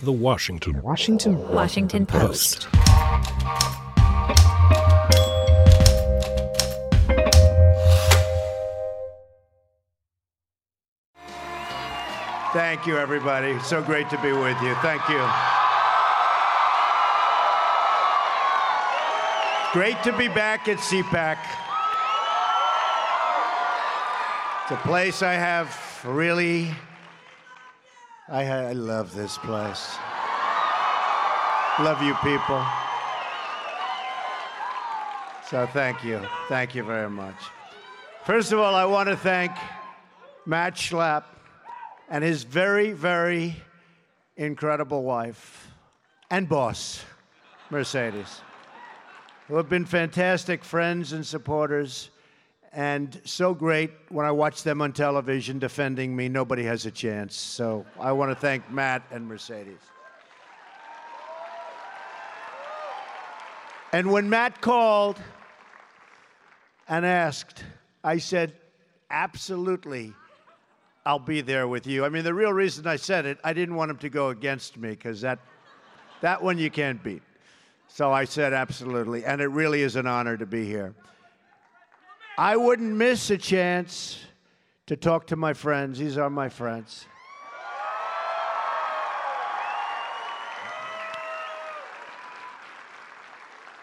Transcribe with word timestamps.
The 0.00 0.12
Washington 0.12 0.80
Washington 0.80 1.36
Washington 1.52 2.06
Post. 2.06 2.68
Thank 12.52 12.86
you, 12.86 12.96
everybody. 12.96 13.58
So 13.58 13.82
great 13.82 14.08
to 14.10 14.22
be 14.22 14.30
with 14.30 14.56
you. 14.62 14.76
Thank 14.76 15.02
you. 15.08 15.28
Great 19.72 20.00
to 20.04 20.16
be 20.16 20.28
back 20.28 20.68
at 20.68 20.78
CPAC. 20.78 21.38
It's 24.62 24.70
a 24.70 24.76
place 24.86 25.24
I 25.24 25.32
have 25.32 25.76
really. 26.04 26.70
I, 28.30 28.44
I 28.44 28.72
love 28.72 29.14
this 29.14 29.38
place. 29.38 29.96
Love 31.80 32.02
you 32.02 32.14
people. 32.16 32.62
So 35.48 35.66
thank 35.72 36.04
you. 36.04 36.20
Thank 36.48 36.74
you 36.74 36.82
very 36.82 37.08
much. 37.08 37.36
First 38.26 38.52
of 38.52 38.58
all, 38.58 38.74
I 38.74 38.84
want 38.84 39.08
to 39.08 39.16
thank 39.16 39.52
Matt 40.44 40.74
Schlapp 40.74 41.24
and 42.10 42.22
his 42.22 42.42
very, 42.42 42.92
very 42.92 43.56
incredible 44.36 45.04
wife 45.04 45.70
and 46.30 46.46
boss, 46.46 47.02
Mercedes, 47.70 48.42
who 49.46 49.56
have 49.56 49.70
been 49.70 49.86
fantastic 49.86 50.64
friends 50.64 51.14
and 51.14 51.26
supporters 51.26 52.10
and 52.72 53.20
so 53.24 53.54
great 53.54 53.90
when 54.10 54.26
I 54.26 54.30
watch 54.30 54.62
them 54.62 54.82
on 54.82 54.92
television 54.92 55.58
defending 55.58 56.14
me. 56.14 56.28
Nobody 56.28 56.64
has 56.64 56.86
a 56.86 56.90
chance. 56.90 57.36
So 57.36 57.86
I 57.98 58.12
want 58.12 58.30
to 58.30 58.34
thank 58.34 58.70
Matt 58.70 59.02
and 59.10 59.26
Mercedes. 59.26 59.78
And 63.92 64.12
when 64.12 64.28
Matt 64.28 64.60
called 64.60 65.18
and 66.88 67.06
asked, 67.06 67.64
I 68.04 68.18
said, 68.18 68.52
absolutely, 69.10 70.12
I'll 71.06 71.18
be 71.18 71.40
there 71.40 71.66
with 71.66 71.86
you. 71.86 72.04
I 72.04 72.10
mean, 72.10 72.22
the 72.22 72.34
real 72.34 72.52
reason 72.52 72.86
I 72.86 72.96
said 72.96 73.24
it, 73.24 73.38
I 73.42 73.54
didn't 73.54 73.76
want 73.76 73.90
him 73.90 73.96
to 73.98 74.10
go 74.10 74.28
against 74.28 74.76
me 74.76 74.90
because 74.90 75.22
that, 75.22 75.38
that 76.20 76.42
one 76.42 76.58
you 76.58 76.70
can't 76.70 77.02
beat. 77.02 77.22
So 77.88 78.12
I 78.12 78.26
said, 78.26 78.52
absolutely. 78.52 79.24
And 79.24 79.40
it 79.40 79.46
really 79.46 79.80
is 79.80 79.96
an 79.96 80.06
honor 80.06 80.36
to 80.36 80.44
be 80.44 80.66
here. 80.66 80.94
I 82.38 82.56
wouldn't 82.56 82.92
miss 82.92 83.30
a 83.30 83.36
chance 83.36 84.20
to 84.86 84.94
talk 84.94 85.26
to 85.26 85.34
my 85.34 85.54
friends. 85.54 85.98
These 85.98 86.16
are 86.16 86.30
my 86.30 86.48
friends. 86.48 87.04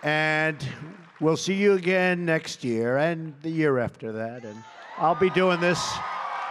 And 0.04 0.66
we'll 1.20 1.36
see 1.36 1.56
you 1.56 1.74
again 1.74 2.24
next 2.24 2.64
year 2.64 2.96
and 2.96 3.34
the 3.42 3.50
year 3.50 3.78
after 3.78 4.14
that. 4.14 4.46
And 4.46 4.64
I'll 5.00 5.16
be 5.16 5.30
doing 5.32 5.60
this. 5.60 5.94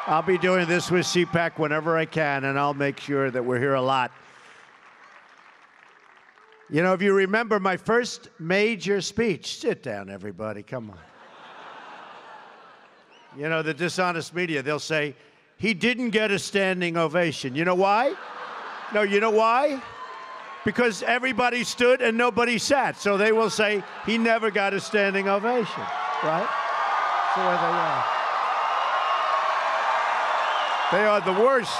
I'll 0.07 0.21
be 0.21 0.37
doing 0.37 0.69
this 0.69 0.91
with 0.91 1.07
CPAC 1.07 1.59
whenever 1.59 1.97
I 1.97 2.05
can, 2.05 2.45
and 2.45 2.59
I'll 2.59 2.75
make 2.75 3.01
sure 3.01 3.31
that 3.31 3.43
we're 3.43 3.59
here 3.59 3.77
a 3.77 3.83
lot. 3.83 4.13
You 6.69 6.83
know, 6.83 6.93
if 6.93 7.01
you 7.01 7.15
remember 7.15 7.59
my 7.59 7.79
first 7.79 8.29
major 8.39 9.01
speech, 9.01 9.59
sit 9.59 9.83
down, 9.83 10.11
everybody, 10.11 10.63
come 10.63 10.91
on. 10.91 11.14
You 13.37 13.49
know, 13.49 13.63
the 13.63 13.75
dishonest 13.75 14.35
media, 14.35 14.63
they'll 14.63 14.79
say, 14.79 15.15
he 15.57 15.75
didn't 15.75 16.11
get 16.11 16.31
a 16.31 16.39
standing 16.39 16.97
ovation. 16.97 17.55
You 17.55 17.65
know 17.65 17.75
why? 17.75 18.15
No, 18.93 19.03
you 19.03 19.21
know 19.21 19.31
why? 19.31 19.83
Because 20.65 21.03
everybody 21.03 21.65
stood 21.65 22.01
and 22.01 22.17
nobody 22.17 22.59
sat. 22.59 22.97
So 22.97 23.17
they 23.17 23.33
will 23.33 23.51
say, 23.51 23.83
he 24.07 24.19
never 24.19 24.51
got 24.51 24.73
a 24.73 24.81
standing 24.81 25.29
ovation, 25.29 25.83
right? 26.23 26.49
The 27.35 27.41
way 27.41 27.57
they 27.57 27.75
are. 27.83 28.05
They 30.93 31.05
are 31.07 31.21
the 31.21 31.33
worst. 31.43 31.77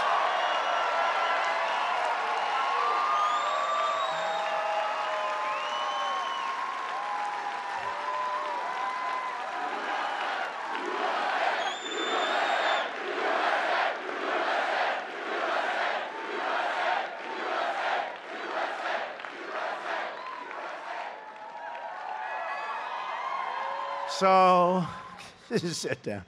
sit 25.75 26.03
down. 26.03 26.23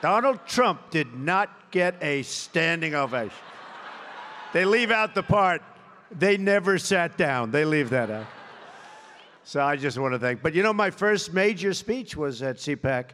Donald 0.00 0.40
Trump 0.46 0.90
did 0.90 1.14
not 1.14 1.70
get 1.70 1.96
a 2.02 2.22
standing 2.22 2.94
ovation. 2.94 3.36
They 4.52 4.64
leave 4.64 4.90
out 4.90 5.14
the 5.14 5.22
part, 5.22 5.62
they 6.10 6.36
never 6.36 6.78
sat 6.78 7.18
down. 7.18 7.50
They 7.50 7.64
leave 7.64 7.90
that 7.90 8.10
out. 8.10 8.26
So 9.44 9.60
I 9.60 9.76
just 9.76 9.98
want 9.98 10.14
to 10.14 10.18
thank. 10.18 10.42
But 10.42 10.54
you 10.54 10.62
know, 10.62 10.72
my 10.72 10.90
first 10.90 11.32
major 11.32 11.72
speech 11.74 12.16
was 12.16 12.42
at 12.42 12.56
CPAC, 12.56 13.10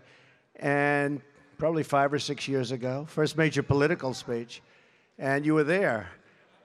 and 0.56 1.20
probably 1.58 1.82
five 1.82 2.12
or 2.12 2.19
six 2.19 2.47
years 2.48 2.72
ago, 2.72 3.06
first 3.08 3.36
major 3.36 3.62
political 3.62 4.14
speech, 4.14 4.62
and 5.19 5.47
you 5.47 5.54
were 5.54 5.64
there. 5.64 6.08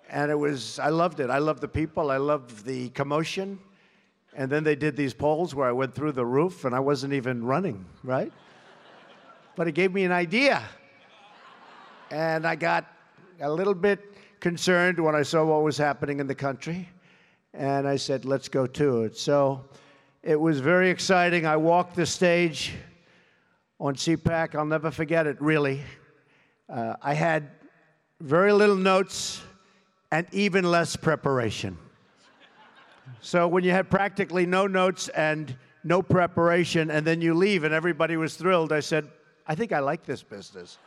And 0.10 0.32
it 0.32 0.36
was, 0.36 0.80
I 0.80 0.90
loved 0.90 1.20
it. 1.20 1.30
I 1.30 1.38
loved 1.38 1.62
the 1.62 1.68
people, 1.68 2.10
I 2.10 2.18
loved 2.18 2.66
the 2.66 2.90
commotion. 2.90 3.60
And 4.40 4.50
then 4.50 4.64
they 4.64 4.76
did 4.76 4.96
these 4.96 5.14
polls 5.14 5.54
where 5.54 5.68
I 5.68 5.74
went 5.74 5.94
through 5.94 6.14
the 6.14 6.26
roof 6.26 6.64
and 6.64 6.74
I 6.74 6.80
wasn't 6.80 7.12
even 7.12 7.44
running, 7.44 7.86
right? 8.06 8.32
but 9.58 9.68
it 9.68 9.74
gave 9.74 9.94
me 9.94 10.06
an 10.06 10.14
idea. 10.14 10.64
And 12.12 12.48
I 12.48 12.56
got 12.56 12.86
a 13.42 13.52
little 13.52 13.74
bit 13.74 14.00
concerned 14.40 14.98
when 14.98 15.14
I 15.14 15.24
saw 15.24 15.44
what 15.44 15.64
was 15.64 15.78
happening 15.78 16.22
in 16.22 16.28
the 16.28 16.36
country. 16.36 16.88
And 17.54 17.86
I 17.86 17.98
said, 17.98 18.24
let's 18.24 18.48
go 18.48 18.66
to 18.66 19.04
it. 19.04 19.18
So 19.18 19.66
it 20.24 20.40
was 20.40 20.62
very 20.62 20.90
exciting. 20.90 21.46
I 21.46 21.58
walked 21.58 21.98
the 21.98 22.06
stage 22.06 22.72
on 23.78 23.96
CPAC. 23.96 24.56
I'll 24.56 24.64
never 24.64 24.92
forget 24.92 25.28
it, 25.28 25.42
really. 25.42 25.82
Uh, 26.70 26.94
I 27.02 27.14
had 27.14 27.50
very 28.22 28.54
little 28.54 28.78
notes 28.78 29.42
and 30.14 30.26
even 30.32 30.64
less 30.64 30.96
preparation. 30.96 31.78
So 33.22 33.48
when 33.48 33.64
you 33.64 33.72
had 33.72 33.90
practically 33.90 34.46
no 34.46 34.68
notes 34.68 35.10
and 35.10 35.56
no 35.84 36.02
preparation, 36.02 36.92
and 36.92 37.06
then 37.06 37.22
you 37.22 37.34
leave 37.34 37.64
and 37.64 37.74
everybody 37.74 38.18
was 38.18 38.36
thrilled, 38.36 38.72
I 38.72 38.80
said, 38.80 39.08
I 39.48 39.56
think 39.56 39.72
I 39.72 39.80
like 39.80 40.06
this 40.06 40.24
business. 40.24 40.78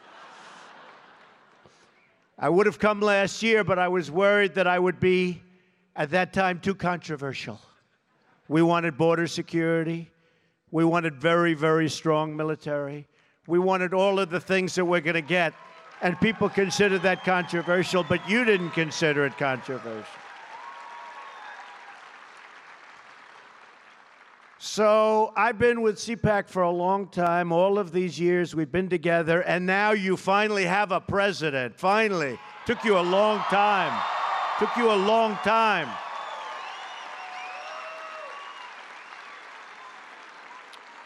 I 2.39 2.49
would 2.49 2.67
have 2.67 2.79
come 2.79 3.01
last 3.01 3.43
year, 3.43 3.65
but 3.65 3.79
I 3.79 3.89
was 3.89 4.11
worried 4.11 4.55
that 4.55 4.67
I 4.67 4.79
would 4.79 4.99
be, 4.99 5.43
at 5.95 6.11
that 6.11 6.33
time, 6.33 6.59
too 6.59 6.75
controversial. 6.75 7.61
We 8.49 8.63
wanted 8.63 8.97
border 8.97 9.27
security. 9.27 10.11
We 10.71 10.85
wanted 10.85 11.15
very, 11.17 11.55
very 11.55 11.89
strong 11.89 12.35
military. 12.35 13.07
We 13.47 13.59
wanted 13.59 13.93
all 13.93 14.19
of 14.19 14.31
the 14.31 14.41
things 14.41 14.75
that 14.77 14.85
we're 14.85 15.01
going 15.01 15.15
to 15.15 15.21
get. 15.21 15.53
And 16.01 16.19
people 16.21 16.49
considered 16.49 17.03
that 17.03 17.25
controversial, 17.25 18.03
but 18.03 18.29
you 18.29 18.45
didn't 18.45 18.71
consider 18.71 19.27
it 19.27 19.37
controversial. 19.39 20.22
So 24.65 25.33
I've 25.35 25.59
been 25.59 25.83
with 25.83 25.97
CPAC 25.97 26.49
for 26.49 26.63
a 26.63 26.71
long 26.71 27.09
time. 27.09 27.51
All 27.51 27.81
of 27.81 27.91
these 27.91 28.21
years 28.21 28.55
we've 28.55 28.71
been 28.71 28.89
together, 28.89 29.41
and 29.41 29.67
now 29.67 29.91
you 29.91 30.17
finally 30.17 30.65
have 30.67 30.93
a 30.93 31.01
president. 31.01 31.77
Finally. 31.77 32.39
Took 32.65 32.85
you 32.85 32.97
a 32.97 33.03
long 33.03 33.41
time. 33.51 34.01
Took 34.61 34.77
you 34.77 34.93
a 34.93 34.95
long 34.95 35.35
time. 35.43 35.89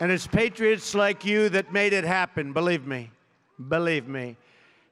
And 0.00 0.12
it's 0.12 0.26
patriots 0.26 0.94
like 0.94 1.24
you 1.24 1.48
that 1.48 1.72
made 1.72 1.94
it 1.94 2.04
happen, 2.04 2.52
believe 2.52 2.86
me. 2.86 3.10
Believe 3.70 4.06
me. 4.06 4.36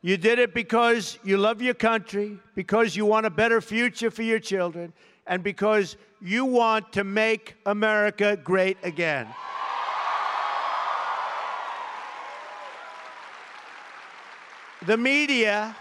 You 0.00 0.16
did 0.16 0.38
it 0.38 0.54
because 0.54 1.18
you 1.22 1.36
love 1.36 1.60
your 1.60 1.74
country, 1.74 2.38
because 2.54 2.96
you 2.96 3.04
want 3.04 3.26
a 3.26 3.30
better 3.30 3.60
future 3.60 4.10
for 4.10 4.22
your 4.22 4.40
children, 4.40 4.94
and 5.26 5.42
because 5.42 5.98
you 6.24 6.46
want 6.46 6.90
to 6.94 7.04
make 7.04 7.54
America 7.66 8.34
great 8.34 8.78
again. 8.82 9.28
The 14.86 14.96
media 14.96 15.76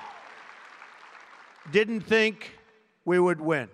didn't 1.72 2.02
think 2.02 2.60
we 3.06 3.20
would 3.20 3.40
win. 3.40 3.70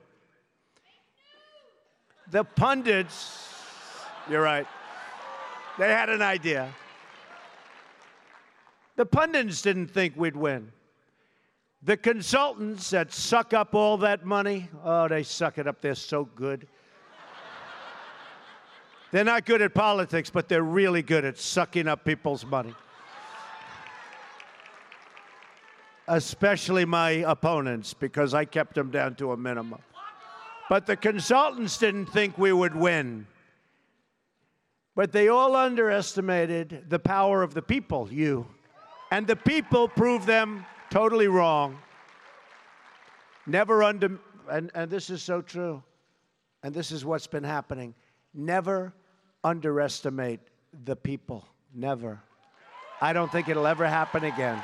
The 2.29 2.43
pundits, 2.43 3.51
you're 4.29 4.43
right, 4.43 4.67
they 5.79 5.89
had 5.89 6.09
an 6.09 6.21
idea. 6.21 6.71
The 8.95 9.07
pundits 9.07 9.63
didn't 9.63 9.87
think 9.87 10.13
we'd 10.15 10.35
win. 10.35 10.71
The 11.83 11.95
consultants 11.95 12.89
that 12.89 13.13
suck 13.13 13.53
up 13.53 13.73
all 13.73 13.97
that 13.99 14.25
money, 14.25 14.69
oh, 14.83 15.07
they 15.07 15.23
suck 15.23 15.57
it 15.57 15.67
up. 15.67 15.79
They're 15.79 15.95
so 15.95 16.25
good. 16.25 16.67
they're 19.11 19.23
not 19.23 19.45
good 19.45 19.61
at 19.61 19.73
politics, 19.73 20.29
but 20.29 20.49
they're 20.49 20.61
really 20.61 21.01
good 21.01 21.23
at 21.23 21.37
sucking 21.37 21.87
up 21.87 22.03
people's 22.03 22.45
money. 22.45 22.75
Especially 26.09 26.83
my 26.83 27.11
opponents, 27.11 27.93
because 27.93 28.33
I 28.33 28.43
kept 28.43 28.75
them 28.75 28.91
down 28.91 29.15
to 29.15 29.31
a 29.31 29.37
minimum. 29.37 29.79
But 30.69 30.85
the 30.85 30.97
consultants 30.97 31.77
didn't 31.77 32.07
think 32.07 32.37
we 32.37 32.51
would 32.51 32.75
win. 32.75 33.25
But 34.95 35.13
they 35.13 35.29
all 35.29 35.55
underestimated 35.55 36.85
the 36.89 36.99
power 36.99 37.41
of 37.41 37.53
the 37.53 37.61
people, 37.61 38.11
you. 38.11 38.47
And 39.11 39.25
the 39.25 39.37
people 39.37 39.87
proved 39.87 40.27
them 40.27 40.65
totally 40.89 41.27
wrong. 41.27 41.77
Never 43.45 43.83
under, 43.83 44.19
and, 44.49 44.71
and 44.75 44.91
this 44.91 45.09
is 45.09 45.21
so 45.21 45.41
true, 45.41 45.83
and 46.63 46.73
this 46.73 46.91
is 46.91 47.03
what's 47.05 47.27
been 47.27 47.43
happening. 47.43 47.95
Never 48.33 48.93
underestimate 49.43 50.39
the 50.85 50.95
people. 50.95 51.45
Never. 51.73 52.19
I 53.01 53.13
don't 53.13 53.31
think 53.31 53.47
it'll 53.47 53.67
ever 53.67 53.87
happen 53.87 54.23
again. 54.23 54.61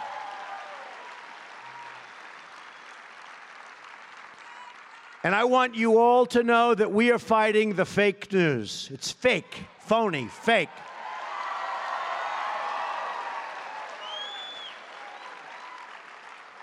And 5.24 5.34
I 5.34 5.46
want 5.46 5.74
you 5.74 5.98
all 5.98 6.28
to 6.28 6.44
know 6.44 6.76
that 6.76 6.92
we 6.92 7.12
are 7.12 7.18
fighting 7.18 7.74
the 7.74 7.86
fake 7.86 8.32
news. 8.32 8.90
It's 8.94 9.12
fake, 9.12 9.64
phony, 9.80 10.28
fake. 10.28 10.70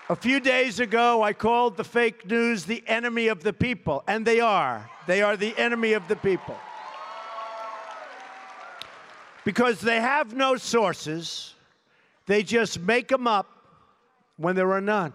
A 0.09 0.15
few 0.17 0.41
days 0.41 0.81
ago, 0.81 1.23
I 1.23 1.31
called 1.31 1.77
the 1.77 1.83
fake 1.85 2.25
news 2.25 2.65
the 2.65 2.83
enemy 2.87 3.29
of 3.29 3.41
the 3.41 3.53
people, 3.53 4.03
and 4.05 4.25
they 4.25 4.41
are. 4.41 4.89
They 5.07 5.21
are 5.21 5.37
the 5.37 5.57
enemy 5.57 5.93
of 5.93 6.05
the 6.09 6.17
people. 6.17 6.57
Because 9.45 9.79
they 9.79 10.01
have 10.01 10.33
no 10.33 10.57
sources, 10.57 11.55
they 12.25 12.43
just 12.43 12.81
make 12.81 13.07
them 13.07 13.27
up 13.27 13.47
when 14.35 14.57
there 14.57 14.71
are 14.73 14.81
none. 14.81 15.13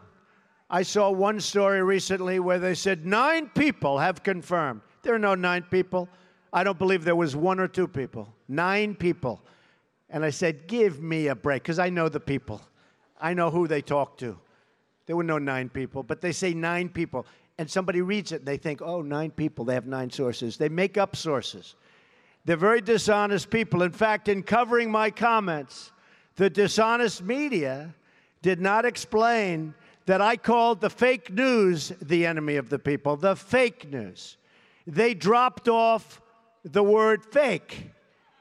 I 0.70 0.82
saw 0.82 1.10
one 1.10 1.40
story 1.40 1.82
recently 1.82 2.40
where 2.40 2.58
they 2.58 2.74
said 2.74 3.04
nine 3.04 3.50
people 3.54 3.98
have 3.98 4.22
confirmed. 4.22 4.80
There 5.02 5.14
are 5.14 5.18
no 5.18 5.34
nine 5.34 5.64
people. 5.70 6.08
I 6.50 6.64
don't 6.64 6.78
believe 6.78 7.04
there 7.04 7.14
was 7.14 7.36
one 7.36 7.60
or 7.60 7.68
two 7.68 7.88
people. 7.88 8.32
Nine 8.48 8.94
people. 8.94 9.42
And 10.08 10.24
I 10.24 10.30
said, 10.30 10.66
give 10.66 11.02
me 11.02 11.26
a 11.26 11.34
break, 11.34 11.62
because 11.62 11.78
I 11.78 11.90
know 11.90 12.08
the 12.08 12.20
people. 12.20 12.62
I 13.20 13.34
know 13.34 13.50
who 13.50 13.68
they 13.68 13.82
talk 13.82 14.16
to. 14.18 14.38
There 15.08 15.16
were 15.16 15.24
no 15.24 15.38
nine 15.38 15.70
people, 15.70 16.02
but 16.02 16.20
they 16.20 16.32
say 16.32 16.52
nine 16.52 16.90
people. 16.90 17.26
And 17.56 17.68
somebody 17.68 18.02
reads 18.02 18.30
it 18.30 18.40
and 18.40 18.46
they 18.46 18.58
think, 18.58 18.82
oh, 18.82 19.00
nine 19.00 19.30
people, 19.30 19.64
they 19.64 19.72
have 19.72 19.86
nine 19.86 20.10
sources. 20.10 20.58
They 20.58 20.68
make 20.68 20.98
up 20.98 21.16
sources. 21.16 21.76
They're 22.44 22.58
very 22.58 22.82
dishonest 22.82 23.48
people. 23.48 23.82
In 23.82 23.90
fact, 23.90 24.28
in 24.28 24.42
covering 24.42 24.90
my 24.90 25.10
comments, 25.10 25.92
the 26.36 26.50
dishonest 26.50 27.22
media 27.22 27.94
did 28.42 28.60
not 28.60 28.84
explain 28.84 29.72
that 30.04 30.20
I 30.20 30.36
called 30.36 30.82
the 30.82 30.90
fake 30.90 31.32
news 31.32 31.90
the 32.02 32.26
enemy 32.26 32.56
of 32.56 32.68
the 32.68 32.78
people, 32.78 33.16
the 33.16 33.34
fake 33.34 33.90
news. 33.90 34.36
They 34.86 35.14
dropped 35.14 35.68
off 35.68 36.20
the 36.64 36.82
word 36.82 37.24
fake. 37.24 37.92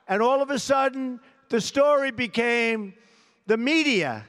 And 0.10 0.22
all 0.22 0.42
of 0.42 0.50
a 0.50 0.60
sudden, 0.60 1.22
the 1.48 1.62
story 1.62 2.12
became 2.12 2.94
the 3.46 3.58
media 3.58 4.26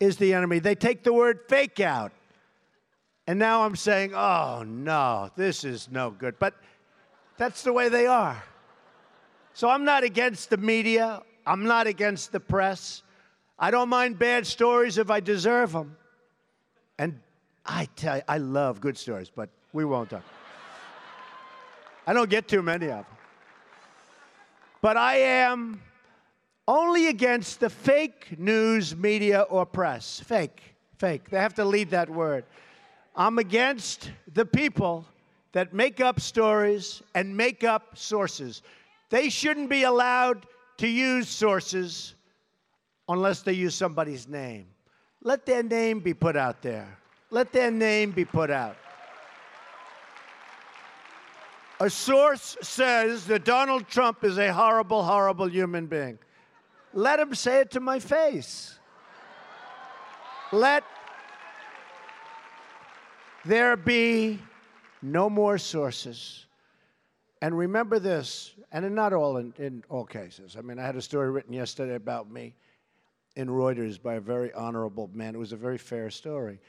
is 0.00 0.16
the 0.16 0.34
enemy. 0.34 0.58
They 0.58 0.74
take 0.74 1.02
the 1.02 1.12
word 1.12 1.40
fake 1.48 1.80
out. 1.80 2.12
And 3.26 3.38
now 3.38 3.64
I'm 3.64 3.76
saying, 3.76 4.14
oh 4.14 4.62
no, 4.66 5.30
this 5.36 5.64
is 5.64 5.88
no 5.90 6.10
good. 6.10 6.38
But 6.38 6.54
that's 7.36 7.62
the 7.62 7.72
way 7.72 7.88
they 7.88 8.06
are. 8.06 8.42
So 9.52 9.68
I'm 9.68 9.84
not 9.84 10.04
against 10.04 10.50
the 10.50 10.58
media, 10.58 11.22
I'm 11.46 11.64
not 11.64 11.86
against 11.86 12.32
the 12.32 12.40
press. 12.40 13.02
I 13.58 13.70
don't 13.70 13.88
mind 13.88 14.18
bad 14.18 14.46
stories 14.46 14.98
if 14.98 15.10
I 15.10 15.20
deserve 15.20 15.72
them. 15.72 15.96
And 16.98 17.20
I 17.64 17.88
tell 17.96 18.16
you, 18.16 18.22
I 18.28 18.38
love 18.38 18.80
good 18.80 18.98
stories, 18.98 19.30
but 19.34 19.48
we 19.72 19.84
won't 19.84 20.10
talk. 20.10 20.22
I 22.06 22.12
don't 22.12 22.28
get 22.28 22.48
too 22.48 22.62
many 22.62 22.86
of 22.86 23.04
them. 23.04 23.06
But 24.82 24.96
I 24.96 25.16
am 25.16 25.80
only 26.68 27.08
against 27.08 27.60
the 27.60 27.70
fake 27.70 28.38
news 28.38 28.96
media 28.96 29.42
or 29.42 29.64
press. 29.64 30.20
Fake, 30.20 30.62
fake. 30.98 31.30
They 31.30 31.38
have 31.38 31.54
to 31.54 31.64
lead 31.64 31.90
that 31.90 32.10
word. 32.10 32.44
I'm 33.14 33.38
against 33.38 34.10
the 34.34 34.44
people 34.44 35.06
that 35.52 35.72
make 35.72 36.00
up 36.00 36.20
stories 36.20 37.02
and 37.14 37.34
make 37.36 37.64
up 37.64 37.96
sources. 37.96 38.62
They 39.08 39.30
shouldn't 39.30 39.70
be 39.70 39.84
allowed 39.84 40.46
to 40.78 40.88
use 40.88 41.28
sources 41.28 42.14
unless 43.08 43.42
they 43.42 43.52
use 43.52 43.74
somebody's 43.74 44.28
name. 44.28 44.66
Let 45.22 45.46
their 45.46 45.62
name 45.62 46.00
be 46.00 46.14
put 46.14 46.36
out 46.36 46.62
there. 46.62 46.98
Let 47.30 47.52
their 47.52 47.70
name 47.70 48.10
be 48.10 48.24
put 48.24 48.50
out. 48.50 48.76
A 51.80 51.90
source 51.90 52.56
says 52.62 53.26
that 53.26 53.44
Donald 53.44 53.86
Trump 53.88 54.24
is 54.24 54.38
a 54.38 54.52
horrible, 54.52 55.02
horrible 55.02 55.48
human 55.48 55.86
being. 55.86 56.18
Let 56.92 57.20
him 57.20 57.34
say 57.34 57.60
it 57.60 57.72
to 57.72 57.80
my 57.80 57.98
face. 57.98 58.78
Let 60.52 60.84
there 63.44 63.76
be 63.76 64.40
no 65.02 65.28
more 65.30 65.58
sources. 65.58 66.46
And 67.42 67.56
remember 67.56 67.98
this, 67.98 68.54
and 68.72 68.94
not 68.94 69.12
all 69.12 69.36
in, 69.36 69.52
in 69.58 69.84
all 69.88 70.04
cases. 70.04 70.56
I 70.58 70.62
mean, 70.62 70.78
I 70.78 70.86
had 70.86 70.96
a 70.96 71.02
story 71.02 71.30
written 71.30 71.52
yesterday 71.52 71.94
about 71.94 72.30
me 72.30 72.54
in 73.36 73.48
Reuters 73.48 74.02
by 74.02 74.14
a 74.14 74.20
very 74.20 74.52
honorable 74.54 75.10
man. 75.12 75.34
It 75.34 75.38
was 75.38 75.52
a 75.52 75.56
very 75.56 75.78
fair 75.78 76.10
story. 76.10 76.60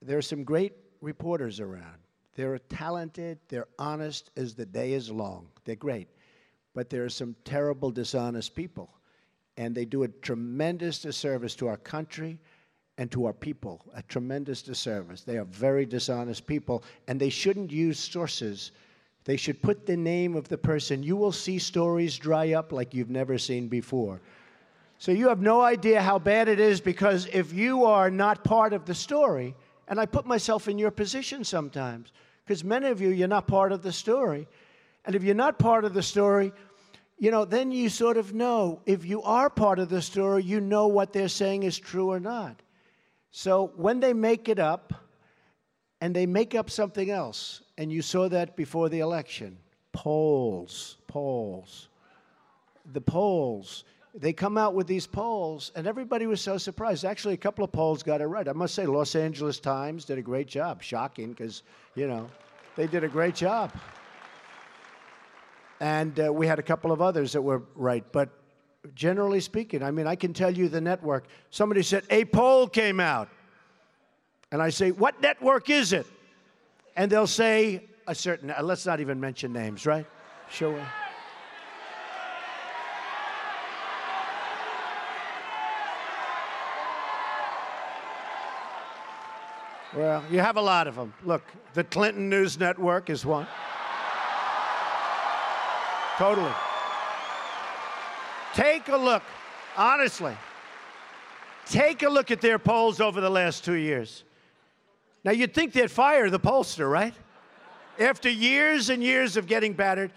There 0.00 0.16
are 0.16 0.22
some 0.22 0.44
great 0.44 0.74
reporters 1.00 1.60
around. 1.60 1.98
They're 2.36 2.58
talented, 2.58 3.40
they're 3.48 3.66
honest 3.80 4.30
as 4.36 4.54
the 4.54 4.64
day 4.64 4.92
is 4.92 5.10
long. 5.10 5.48
They're 5.64 5.74
great. 5.74 6.08
But 6.72 6.88
there 6.88 7.04
are 7.04 7.08
some 7.08 7.34
terrible, 7.44 7.90
dishonest 7.90 8.54
people. 8.54 8.90
And 9.58 9.74
they 9.74 9.84
do 9.84 10.04
a 10.04 10.08
tremendous 10.08 11.00
disservice 11.00 11.54
to 11.56 11.68
our 11.68 11.76
country 11.76 12.38
and 12.96 13.10
to 13.12 13.26
our 13.26 13.32
people, 13.34 13.84
a 13.94 14.02
tremendous 14.02 14.62
disservice. 14.62 15.22
They 15.22 15.36
are 15.36 15.44
very 15.44 15.84
dishonest 15.84 16.46
people, 16.46 16.82
and 17.06 17.20
they 17.20 17.28
shouldn't 17.28 17.70
use 17.70 17.98
sources. 17.98 18.72
They 19.24 19.36
should 19.36 19.60
put 19.60 19.84
the 19.84 19.96
name 19.96 20.34
of 20.36 20.48
the 20.48 20.56
person. 20.56 21.02
You 21.02 21.16
will 21.16 21.32
see 21.32 21.58
stories 21.58 22.16
dry 22.16 22.54
up 22.54 22.72
like 22.72 22.94
you've 22.94 23.10
never 23.10 23.36
seen 23.36 23.68
before. 23.68 24.22
So 24.98 25.12
you 25.12 25.28
have 25.28 25.40
no 25.40 25.60
idea 25.60 26.00
how 26.02 26.18
bad 26.18 26.48
it 26.48 26.58
is 26.58 26.80
because 26.80 27.26
if 27.32 27.52
you 27.52 27.84
are 27.84 28.10
not 28.10 28.42
part 28.42 28.72
of 28.72 28.84
the 28.84 28.94
story, 28.94 29.54
and 29.86 30.00
I 30.00 30.06
put 30.06 30.26
myself 30.26 30.68
in 30.68 30.78
your 30.78 30.90
position 30.90 31.44
sometimes, 31.44 32.12
because 32.44 32.64
many 32.64 32.88
of 32.88 33.00
you, 33.00 33.10
you're 33.10 33.28
not 33.28 33.46
part 33.46 33.72
of 33.72 33.82
the 33.82 33.92
story. 33.92 34.48
And 35.04 35.14
if 35.14 35.22
you're 35.22 35.34
not 35.34 35.58
part 35.58 35.84
of 35.84 35.94
the 35.94 36.02
story, 36.02 36.52
you 37.18 37.30
know, 37.30 37.44
then 37.44 37.72
you 37.72 37.88
sort 37.88 38.16
of 38.16 38.34
know. 38.34 38.80
If 38.86 39.04
you 39.04 39.22
are 39.22 39.50
part 39.50 39.78
of 39.78 39.88
the 39.88 40.02
story, 40.02 40.44
you 40.44 40.60
know 40.60 40.86
what 40.86 41.12
they're 41.12 41.28
saying 41.28 41.64
is 41.64 41.78
true 41.78 42.10
or 42.10 42.20
not. 42.20 42.60
So 43.30 43.72
when 43.76 44.00
they 44.00 44.12
make 44.12 44.48
it 44.48 44.58
up, 44.58 44.94
and 46.00 46.14
they 46.14 46.26
make 46.26 46.54
up 46.54 46.70
something 46.70 47.10
else, 47.10 47.62
and 47.76 47.90
you 47.90 48.02
saw 48.02 48.28
that 48.28 48.56
before 48.56 48.88
the 48.88 49.00
election 49.00 49.58
polls, 49.92 50.96
polls. 51.08 51.88
The 52.92 53.00
polls 53.00 53.84
they 54.14 54.32
come 54.32 54.58
out 54.58 54.74
with 54.74 54.86
these 54.86 55.06
polls, 55.06 55.70
and 55.76 55.86
everybody 55.86 56.26
was 56.26 56.40
so 56.40 56.58
surprised. 56.58 57.04
Actually, 57.04 57.34
a 57.34 57.38
couple 57.38 57.64
of 57.64 57.70
polls 57.70 58.02
got 58.02 58.20
it 58.20 58.26
right. 58.26 58.48
I 58.48 58.52
must 58.52 58.74
say, 58.74 58.86
Los 58.86 59.14
Angeles 59.14 59.60
Times 59.60 60.04
did 60.04 60.18
a 60.18 60.22
great 60.22 60.48
job. 60.48 60.82
Shocking, 60.82 61.30
because, 61.30 61.62
you 61.94 62.08
know, 62.08 62.28
they 62.74 62.86
did 62.86 63.04
a 63.04 63.08
great 63.08 63.34
job. 63.34 63.72
And 65.80 66.18
uh, 66.18 66.32
we 66.32 66.46
had 66.46 66.58
a 66.58 66.62
couple 66.62 66.92
of 66.92 67.00
others 67.00 67.32
that 67.32 67.42
were 67.42 67.62
right. 67.74 68.04
But 68.10 68.30
generally 68.94 69.40
speaking, 69.40 69.82
I 69.82 69.90
mean, 69.90 70.06
I 70.06 70.16
can 70.16 70.32
tell 70.32 70.50
you 70.50 70.68
the 70.68 70.80
network. 70.80 71.26
Somebody 71.50 71.82
said, 71.82 72.04
a 72.10 72.24
poll 72.24 72.68
came 72.68 73.00
out. 73.00 73.28
And 74.50 74.62
I 74.62 74.70
say, 74.70 74.90
what 74.90 75.20
network 75.20 75.70
is 75.70 75.92
it? 75.92 76.06
And 76.96 77.12
they'll 77.12 77.26
say 77.26 77.84
a 78.06 78.14
certain, 78.14 78.50
uh, 78.50 78.62
let's 78.62 78.86
not 78.86 79.00
even 79.00 79.20
mention 79.20 79.52
names, 79.52 79.86
right? 79.86 80.06
Sure. 80.50 80.80
Well, 89.94 90.22
you 90.30 90.40
have 90.40 90.56
a 90.56 90.60
lot 90.60 90.86
of 90.86 90.96
them. 90.96 91.14
Look, 91.24 91.42
the 91.74 91.82
Clinton 91.84 92.28
News 92.28 92.58
Network 92.58 93.10
is 93.10 93.24
one. 93.24 93.46
Totally. 96.18 96.52
Take 98.52 98.88
a 98.88 98.96
look, 98.96 99.22
honestly. 99.76 100.36
Take 101.66 102.02
a 102.02 102.08
look 102.08 102.32
at 102.32 102.40
their 102.40 102.58
polls 102.58 103.00
over 103.00 103.20
the 103.20 103.30
last 103.30 103.64
two 103.64 103.74
years. 103.74 104.24
Now, 105.22 105.30
you'd 105.30 105.54
think 105.54 105.72
they'd 105.72 105.88
fire 105.88 106.28
the 106.28 106.40
pollster, 106.40 106.90
right? 106.90 107.14
After 108.00 108.28
years 108.28 108.90
and 108.90 109.00
years 109.00 109.36
of 109.36 109.46
getting 109.46 109.74
battered. 109.74 110.10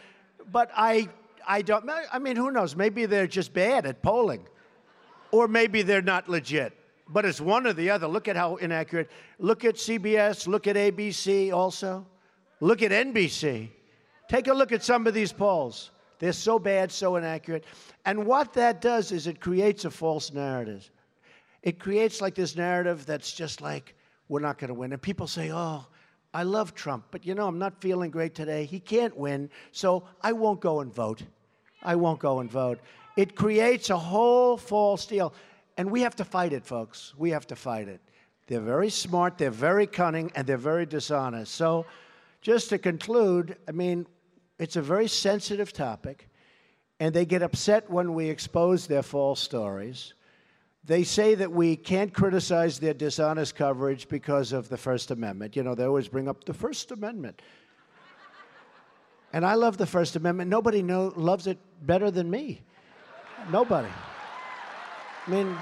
But 0.52 0.72
I, 0.76 1.08
I 1.48 1.62
don't, 1.62 1.88
I 2.12 2.18
mean, 2.18 2.36
who 2.36 2.50
knows? 2.50 2.76
Maybe 2.76 3.06
they're 3.06 3.28
just 3.28 3.54
bad 3.54 3.86
at 3.86 4.02
polling. 4.02 4.48
Or 5.30 5.48
maybe 5.48 5.84
they're 5.84 6.02
not 6.02 6.28
legit. 6.28 6.74
But 7.10 7.26
it's 7.26 7.40
one 7.40 7.68
or 7.68 7.74
the 7.74 7.92
other. 7.92 8.08
Look 8.08 8.28
at 8.28 8.36
how 8.36 8.56
inaccurate. 8.56 9.12
Look 9.38 9.66
at 9.66 9.76
CBS, 9.76 10.48
look 10.48 10.66
at 10.66 10.76
ABC 10.76 11.54
also. 11.54 12.08
Look 12.60 12.82
at 12.82 12.90
NBC. 12.90 13.70
Take 14.32 14.48
a 14.48 14.54
look 14.54 14.72
at 14.72 14.82
some 14.82 15.06
of 15.08 15.14
these 15.14 15.34
polls. 15.34 15.91
They're 16.22 16.34
so 16.34 16.60
bad, 16.60 16.92
so 16.92 17.16
inaccurate. 17.16 17.64
And 18.06 18.28
what 18.28 18.54
that 18.54 18.80
does 18.80 19.12
is 19.12 19.26
it 19.26 19.42
creates 19.42 19.86
a 19.86 19.90
false 19.90 20.32
narrative. 20.32 20.88
It 21.64 21.80
creates 21.80 22.22
like 22.22 22.36
this 22.36 22.56
narrative 22.56 23.08
that's 23.08 23.34
just 23.34 23.60
like, 23.60 23.96
we're 24.30 24.40
not 24.40 24.60
going 24.60 24.68
to 24.68 24.76
win. 24.76 24.94
And 24.94 25.02
people 25.02 25.26
say, 25.26 25.52
oh, 25.52 25.84
I 26.32 26.44
love 26.44 26.76
Trump, 26.76 27.06
but 27.10 27.26
you 27.26 27.34
know, 27.34 27.48
I'm 27.48 27.58
not 27.58 27.82
feeling 27.82 28.12
great 28.12 28.36
today. 28.36 28.66
He 28.66 28.80
can't 28.80 29.18
win, 29.18 29.50
so 29.72 30.04
I 30.22 30.34
won't 30.34 30.62
go 30.62 30.82
and 30.82 30.94
vote. 30.94 31.24
I 31.82 31.96
won't 31.96 32.20
go 32.20 32.40
and 32.40 32.52
vote. 32.52 32.80
It 33.18 33.36
creates 33.36 33.90
a 33.90 33.98
whole 33.98 34.58
false 34.58 35.08
deal. 35.08 35.34
And 35.76 35.90
we 35.90 36.02
have 36.02 36.16
to 36.18 36.24
fight 36.24 36.54
it, 36.54 36.64
folks. 36.64 37.16
We 37.18 37.32
have 37.32 37.48
to 37.48 37.56
fight 37.56 37.88
it. 37.88 38.00
They're 38.46 38.60
very 38.60 38.92
smart, 38.92 39.40
they're 39.40 39.50
very 39.50 39.88
cunning, 39.88 40.32
and 40.36 40.46
they're 40.46 40.58
very 40.58 40.86
dishonest. 40.86 41.56
So, 41.56 41.88
just 42.42 42.70
to 42.70 42.78
conclude, 42.78 43.56
I 43.68 43.72
mean, 43.72 44.06
it's 44.62 44.76
a 44.76 44.82
very 44.82 45.08
sensitive 45.08 45.74
topic, 45.74 46.30
and 47.00 47.16
they 47.16 47.26
get 47.26 47.42
upset 47.42 47.90
when 47.90 48.14
we 48.14 48.30
expose 48.30 48.86
their 48.86 49.02
false 49.02 49.40
stories. 49.40 50.14
They 50.84 51.04
say 51.04 51.34
that 51.34 51.52
we 51.52 51.76
can't 51.76 52.14
criticize 52.14 52.78
their 52.78 52.94
dishonest 52.94 53.56
coverage 53.56 54.08
because 54.08 54.52
of 54.52 54.70
the 54.70 54.78
First 54.78 55.10
Amendment. 55.10 55.56
You 55.56 55.64
know, 55.64 55.74
they 55.74 55.86
always 55.86 56.08
bring 56.08 56.28
up 56.28 56.44
the 56.44 56.54
First 56.54 56.92
Amendment. 56.92 57.42
And 59.34 59.44
I 59.48 59.56
love 59.56 59.78
the 59.78 59.88
First 59.88 60.16
Amendment. 60.16 60.52
Nobody 60.52 60.84
know, 60.84 61.12
loves 61.16 61.48
it 61.48 61.58
better 61.82 62.12
than 62.12 62.30
me. 62.30 62.62
Nobody. 63.50 63.90
I 65.26 65.32
mean, 65.32 65.58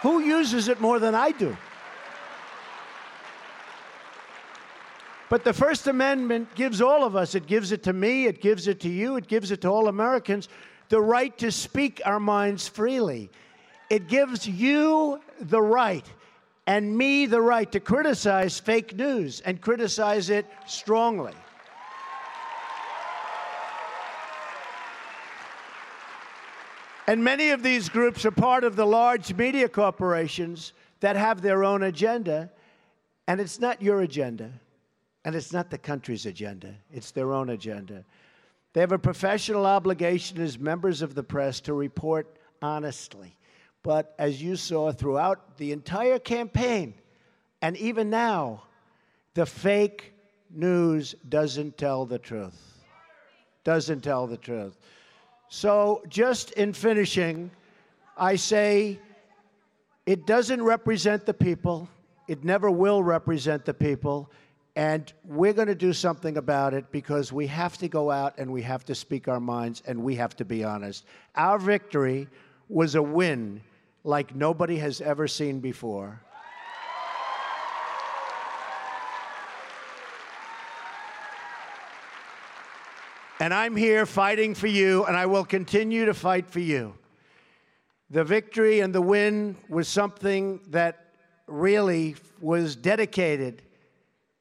who 0.00 0.20
uses 0.20 0.68
it 0.68 0.80
more 0.80 0.98
than 1.00 1.14
I 1.14 1.32
do? 1.32 1.54
But 5.30 5.44
the 5.44 5.52
First 5.52 5.86
Amendment 5.86 6.54
gives 6.56 6.82
all 6.82 7.04
of 7.04 7.14
us, 7.14 7.36
it 7.36 7.46
gives 7.46 7.70
it 7.70 7.84
to 7.84 7.92
me, 7.92 8.26
it 8.26 8.40
gives 8.40 8.66
it 8.66 8.80
to 8.80 8.88
you, 8.88 9.16
it 9.16 9.28
gives 9.28 9.52
it 9.52 9.60
to 9.60 9.68
all 9.68 9.86
Americans, 9.86 10.48
the 10.88 11.00
right 11.00 11.36
to 11.38 11.52
speak 11.52 12.02
our 12.04 12.18
minds 12.18 12.66
freely. 12.66 13.30
It 13.88 14.08
gives 14.08 14.48
you 14.48 15.20
the 15.40 15.62
right 15.62 16.04
and 16.66 16.98
me 16.98 17.26
the 17.26 17.40
right 17.40 17.70
to 17.70 17.78
criticize 17.78 18.58
fake 18.58 18.96
news 18.96 19.40
and 19.40 19.60
criticize 19.60 20.30
it 20.30 20.46
strongly. 20.66 21.34
And 27.06 27.22
many 27.22 27.50
of 27.50 27.62
these 27.62 27.88
groups 27.88 28.24
are 28.24 28.32
part 28.32 28.64
of 28.64 28.74
the 28.74 28.86
large 28.86 29.32
media 29.34 29.68
corporations 29.68 30.72
that 30.98 31.14
have 31.14 31.40
their 31.40 31.62
own 31.62 31.84
agenda, 31.84 32.50
and 33.28 33.40
it's 33.40 33.60
not 33.60 33.80
your 33.80 34.00
agenda, 34.00 34.52
and 35.24 35.34
it's 35.34 35.52
not 35.52 35.70
the 35.70 35.78
country's 35.78 36.26
agenda, 36.26 36.74
it's 36.92 37.10
their 37.10 37.32
own 37.32 37.50
agenda. 37.50 38.04
They 38.72 38.80
have 38.80 38.92
a 38.92 38.98
professional 38.98 39.66
obligation 39.66 40.40
as 40.40 40.58
members 40.58 41.02
of 41.02 41.14
the 41.14 41.22
press 41.22 41.60
to 41.62 41.74
report 41.74 42.36
honestly. 42.62 43.36
But 43.82 44.14
as 44.18 44.42
you 44.42 44.56
saw 44.56 44.92
throughout 44.92 45.56
the 45.56 45.72
entire 45.72 46.18
campaign, 46.18 46.94
and 47.62 47.76
even 47.76 48.10
now, 48.10 48.62
the 49.34 49.46
fake 49.46 50.12
news 50.50 51.14
doesn't 51.28 51.78
tell 51.78 52.04
the 52.04 52.18
truth. 52.18 52.78
Doesn't 53.64 54.02
tell 54.02 54.26
the 54.26 54.36
truth. 54.36 54.78
So, 55.48 56.02
just 56.08 56.52
in 56.52 56.72
finishing, 56.72 57.50
I 58.16 58.36
say 58.36 58.98
it 60.06 60.26
doesn't 60.26 60.62
represent 60.62 61.26
the 61.26 61.34
people. 61.34 61.88
It 62.28 62.44
never 62.44 62.70
will 62.70 63.02
represent 63.02 63.64
the 63.64 63.74
people. 63.74 64.30
And 64.76 65.12
we're 65.24 65.52
going 65.52 65.68
to 65.68 65.74
do 65.74 65.92
something 65.92 66.36
about 66.36 66.74
it 66.74 66.90
because 66.92 67.32
we 67.32 67.46
have 67.48 67.76
to 67.78 67.88
go 67.88 68.10
out 68.10 68.38
and 68.38 68.52
we 68.52 68.62
have 68.62 68.84
to 68.84 68.94
speak 68.94 69.26
our 69.28 69.40
minds 69.40 69.82
and 69.86 70.02
we 70.02 70.14
have 70.14 70.36
to 70.36 70.44
be 70.44 70.62
honest. 70.62 71.04
Our 71.34 71.58
victory 71.58 72.28
was 72.68 72.94
a 72.94 73.02
win 73.02 73.62
like 74.04 74.34
nobody 74.34 74.76
has 74.76 75.00
ever 75.00 75.26
seen 75.26 75.60
before. 75.60 76.20
And 83.40 83.54
I'm 83.54 83.74
here 83.74 84.04
fighting 84.04 84.54
for 84.54 84.66
you, 84.66 85.06
and 85.06 85.16
I 85.16 85.24
will 85.24 85.46
continue 85.46 86.04
to 86.04 86.12
fight 86.12 86.46
for 86.50 86.60
you. 86.60 86.92
The 88.10 88.22
victory 88.22 88.80
and 88.80 88.94
the 88.94 89.00
win 89.00 89.56
was 89.70 89.88
something 89.88 90.60
that 90.68 91.06
really 91.46 92.16
was 92.42 92.76
dedicated 92.76 93.62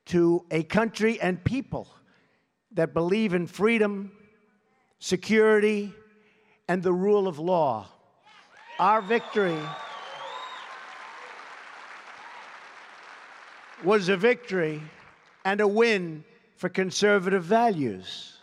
to 0.09 0.43
a 0.49 0.63
country 0.63 1.21
and 1.21 1.43
people 1.43 1.87
that 2.71 2.93
believe 2.93 3.33
in 3.35 3.45
freedom, 3.45 4.11
security, 4.97 5.93
and 6.67 6.81
the 6.81 6.93
rule 6.93 7.27
of 7.27 7.37
law. 7.37 7.87
Our 8.79 9.01
victory 9.01 9.57
was 13.83 14.09
a 14.09 14.17
victory 14.17 14.81
and 15.45 15.61
a 15.61 15.67
win 15.67 16.23
for 16.57 16.69
conservative 16.69 17.43
values. 17.43 18.37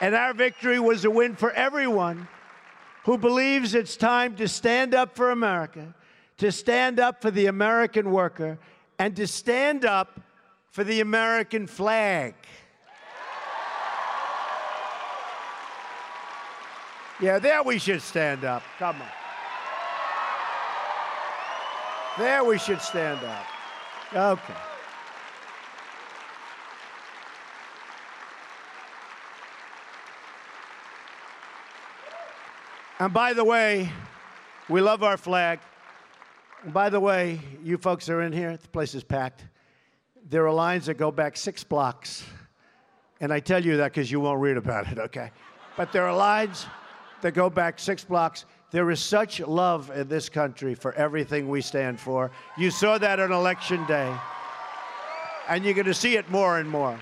And 0.00 0.14
our 0.14 0.32
victory 0.32 0.78
was 0.78 1.04
a 1.04 1.10
win 1.10 1.34
for 1.34 1.50
everyone 1.52 2.28
who 3.04 3.18
believes 3.18 3.74
it's 3.74 3.96
time 3.96 4.36
to 4.36 4.46
stand 4.46 4.94
up 4.94 5.16
for 5.16 5.32
America, 5.32 5.92
to 6.36 6.52
stand 6.52 7.00
up 7.00 7.20
for 7.20 7.32
the 7.32 7.46
American 7.46 8.12
worker, 8.12 8.58
and 8.98 9.14
to 9.16 9.26
stand 9.26 9.84
up 9.84 10.20
for 10.70 10.84
the 10.84 11.00
American 11.00 11.66
flag. 11.66 12.34
Yeah, 17.20 17.38
there 17.38 17.62
we 17.62 17.78
should 17.78 18.02
stand 18.02 18.44
up. 18.44 18.62
Come 18.78 18.96
on. 18.96 19.08
There 22.18 22.44
we 22.44 22.58
should 22.58 22.80
stand 22.80 23.24
up. 23.24 23.46
Okay. 24.14 24.54
And 33.00 33.12
by 33.12 33.32
the 33.32 33.44
way, 33.44 33.92
we 34.68 34.80
love 34.80 35.02
our 35.02 35.16
flag. 35.16 35.60
By 36.66 36.90
the 36.90 36.98
way, 36.98 37.40
you 37.62 37.78
folks 37.78 38.08
are 38.08 38.22
in 38.22 38.32
here, 38.32 38.56
the 38.56 38.68
place 38.68 38.94
is 38.94 39.04
packed. 39.04 39.44
There 40.28 40.46
are 40.46 40.52
lines 40.52 40.86
that 40.86 40.94
go 40.94 41.12
back 41.12 41.36
six 41.36 41.62
blocks. 41.62 42.24
And 43.20 43.32
I 43.32 43.38
tell 43.38 43.64
you 43.64 43.76
that 43.76 43.92
because 43.92 44.10
you 44.10 44.18
won't 44.18 44.40
read 44.40 44.56
about 44.56 44.90
it, 44.90 44.98
okay? 44.98 45.30
But 45.76 45.92
there 45.92 46.04
are 46.06 46.14
lines 46.14 46.66
that 47.20 47.32
go 47.32 47.48
back 47.48 47.78
six 47.78 48.02
blocks. 48.02 48.44
There 48.72 48.90
is 48.90 49.00
such 49.00 49.38
love 49.38 49.90
in 49.90 50.08
this 50.08 50.28
country 50.28 50.74
for 50.74 50.92
everything 50.94 51.48
we 51.48 51.60
stand 51.60 52.00
for. 52.00 52.32
You 52.56 52.72
saw 52.72 52.98
that 52.98 53.20
on 53.20 53.30
election 53.30 53.86
day, 53.86 54.12
and 55.48 55.64
you're 55.64 55.74
going 55.74 55.86
to 55.86 55.94
see 55.94 56.16
it 56.16 56.28
more 56.28 56.58
and 56.58 56.68
more. 56.68 56.98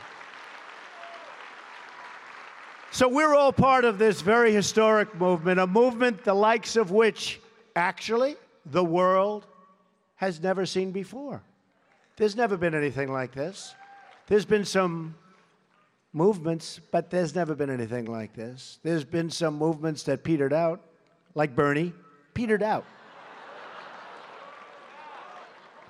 So 2.91 3.09
we're 3.09 3.35
all 3.35 3.53
part 3.53 3.87
of 3.87 3.99
this 3.99 4.21
very 4.21 4.53
historic 4.53 5.15
movement, 5.19 5.61
a 5.61 5.67
movement 5.67 6.25
the 6.25 6.35
likes 6.35 6.77
of 6.77 6.91
which 6.91 7.41
actually 7.75 8.37
the 8.67 8.85
world 8.85 9.47
has 10.17 10.41
never 10.43 10.67
seen 10.67 10.91
before. 10.91 11.43
There's 12.17 12.37
never 12.37 12.57
been 12.57 12.75
anything 12.75 13.13
like 13.13 13.33
this. 13.33 13.75
There's 14.27 14.45
been 14.45 14.65
some 14.65 15.15
movements, 16.13 16.81
but 16.91 17.11
there's 17.11 17.35
never 17.35 17.55
been 17.55 17.71
anything 17.71 18.07
like 18.07 18.35
this. 18.35 18.79
There's 18.83 19.05
been 19.05 19.31
some 19.31 19.57
movements 19.57 20.03
that 20.05 20.25
petered 20.25 20.53
out, 20.53 20.81
like 21.35 21.55
Bernie, 21.55 21.93
petered 22.35 22.63
out. 22.63 22.85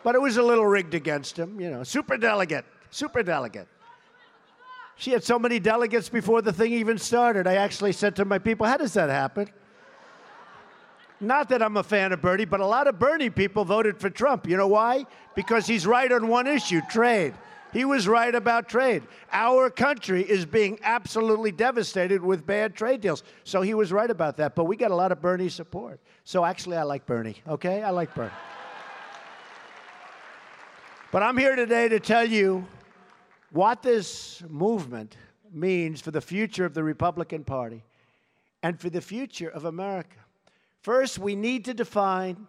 but 0.02 0.14
it 0.14 0.20
was 0.20 0.36
a 0.36 0.42
little 0.42 0.66
rigged 0.66 0.94
against 0.94 1.38
him, 1.38 1.60
you 1.60 1.70
know. 1.70 1.82
Super 1.84 2.16
delegate, 2.16 2.64
super 2.90 3.22
delegate. 3.22 3.68
She 4.96 5.12
had 5.12 5.22
so 5.22 5.38
many 5.38 5.60
delegates 5.60 6.08
before 6.08 6.42
the 6.42 6.52
thing 6.52 6.72
even 6.72 6.98
started. 6.98 7.46
I 7.46 7.56
actually 7.56 7.92
said 7.92 8.16
to 8.16 8.24
my 8.24 8.38
people, 8.38 8.66
How 8.66 8.78
does 8.78 8.94
that 8.94 9.10
happen? 9.10 9.48
Not 11.20 11.48
that 11.48 11.62
I'm 11.62 11.76
a 11.76 11.82
fan 11.82 12.12
of 12.12 12.20
Bernie, 12.20 12.44
but 12.44 12.60
a 12.60 12.66
lot 12.66 12.86
of 12.86 12.98
Bernie 12.98 13.30
people 13.30 13.64
voted 13.64 13.98
for 13.98 14.10
Trump. 14.10 14.46
You 14.46 14.56
know 14.56 14.68
why? 14.68 15.06
Because 15.34 15.66
he's 15.66 15.86
right 15.86 16.10
on 16.12 16.28
one 16.28 16.46
issue 16.46 16.82
trade. 16.90 17.34
He 17.72 17.84
was 17.84 18.06
right 18.06 18.34
about 18.34 18.68
trade. 18.68 19.02
Our 19.32 19.70
country 19.70 20.22
is 20.22 20.44
being 20.44 20.78
absolutely 20.82 21.52
devastated 21.52 22.22
with 22.22 22.46
bad 22.46 22.74
trade 22.74 23.00
deals. 23.00 23.22
So 23.44 23.62
he 23.62 23.74
was 23.74 23.92
right 23.92 24.10
about 24.10 24.36
that. 24.38 24.54
But 24.54 24.64
we 24.64 24.76
got 24.76 24.90
a 24.90 24.94
lot 24.94 25.12
of 25.12 25.20
Bernie 25.20 25.48
support. 25.48 26.00
So 26.24 26.44
actually, 26.44 26.76
I 26.76 26.84
like 26.84 27.06
Bernie, 27.06 27.36
okay? 27.48 27.82
I 27.82 27.90
like 27.90 28.14
Bernie. 28.14 28.30
but 31.12 31.22
I'm 31.22 31.36
here 31.36 31.56
today 31.56 31.88
to 31.88 32.00
tell 32.00 32.26
you 32.26 32.66
what 33.50 33.82
this 33.82 34.42
movement 34.48 35.16
means 35.52 36.00
for 36.00 36.10
the 36.10 36.20
future 36.20 36.64
of 36.64 36.74
the 36.74 36.82
Republican 36.82 37.44
Party 37.44 37.84
and 38.62 38.78
for 38.78 38.90
the 38.90 39.00
future 39.00 39.48
of 39.48 39.64
America. 39.64 40.16
First, 40.86 41.18
we 41.18 41.34
need 41.34 41.64
to 41.64 41.74
define 41.74 42.46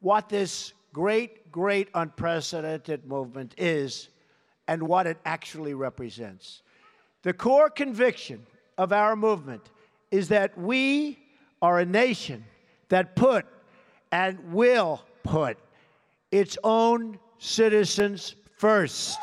what 0.00 0.28
this 0.28 0.74
great, 0.92 1.50
great, 1.50 1.88
unprecedented 1.94 3.06
movement 3.06 3.54
is 3.56 4.10
and 4.66 4.82
what 4.82 5.06
it 5.06 5.16
actually 5.24 5.72
represents. 5.72 6.60
The 7.22 7.32
core 7.32 7.70
conviction 7.70 8.44
of 8.76 8.92
our 8.92 9.16
movement 9.16 9.70
is 10.10 10.28
that 10.28 10.58
we 10.58 11.18
are 11.62 11.78
a 11.78 11.86
nation 11.86 12.44
that 12.90 13.16
put 13.16 13.46
and 14.12 14.52
will 14.52 15.00
put 15.22 15.56
its 16.30 16.58
own 16.62 17.18
citizens 17.38 18.34
first. 18.58 19.18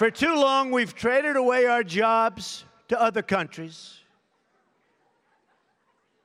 For 0.00 0.10
too 0.10 0.34
long, 0.34 0.70
we've 0.70 0.94
traded 0.94 1.36
away 1.36 1.66
our 1.66 1.84
jobs 1.84 2.64
to 2.88 2.98
other 2.98 3.20
countries. 3.20 3.98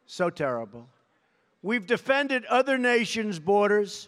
So 0.05 0.29
terrible. 0.29 0.88
We've 1.62 1.86
defended 1.86 2.46
other 2.46 2.77
nations' 2.77 3.38
borders 3.38 4.08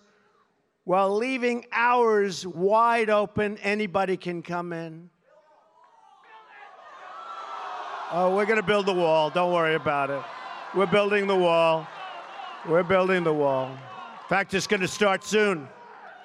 while 0.86 1.14
leaving 1.14 1.66
ours 1.74 2.48
wide 2.48 3.10
open. 3.10 3.58
Anybody 3.58 4.16
can 4.16 4.42
come 4.42 4.72
in. 4.72 5.10
Oh, 8.14 8.38
we're 8.38 8.46
going 8.46 8.62
to 8.62 8.66
build 8.66 8.86
the 8.86 8.94
wall. 8.94 9.30
Don't 9.30 9.52
worry 9.52 9.76
about 9.76 10.10
it. 10.10 10.24
We're 10.78 10.86
building 10.86 11.28
the 11.28 11.36
wall. 11.36 11.86
We're 12.70 12.84
building 12.84 13.26
the 13.26 13.34
wall. 13.34 13.68
In 13.72 14.30
fact, 14.30 14.54
it's 14.54 14.66
going 14.66 14.80
to 14.80 14.88
start 14.88 15.26
soon, 15.26 15.68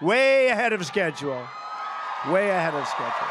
way 0.00 0.46
ahead 0.46 0.72
of 0.72 0.86
schedule. 0.86 1.44
Way 2.30 2.50
ahead 2.50 2.74
of 2.74 2.86
schedule. 2.86 3.28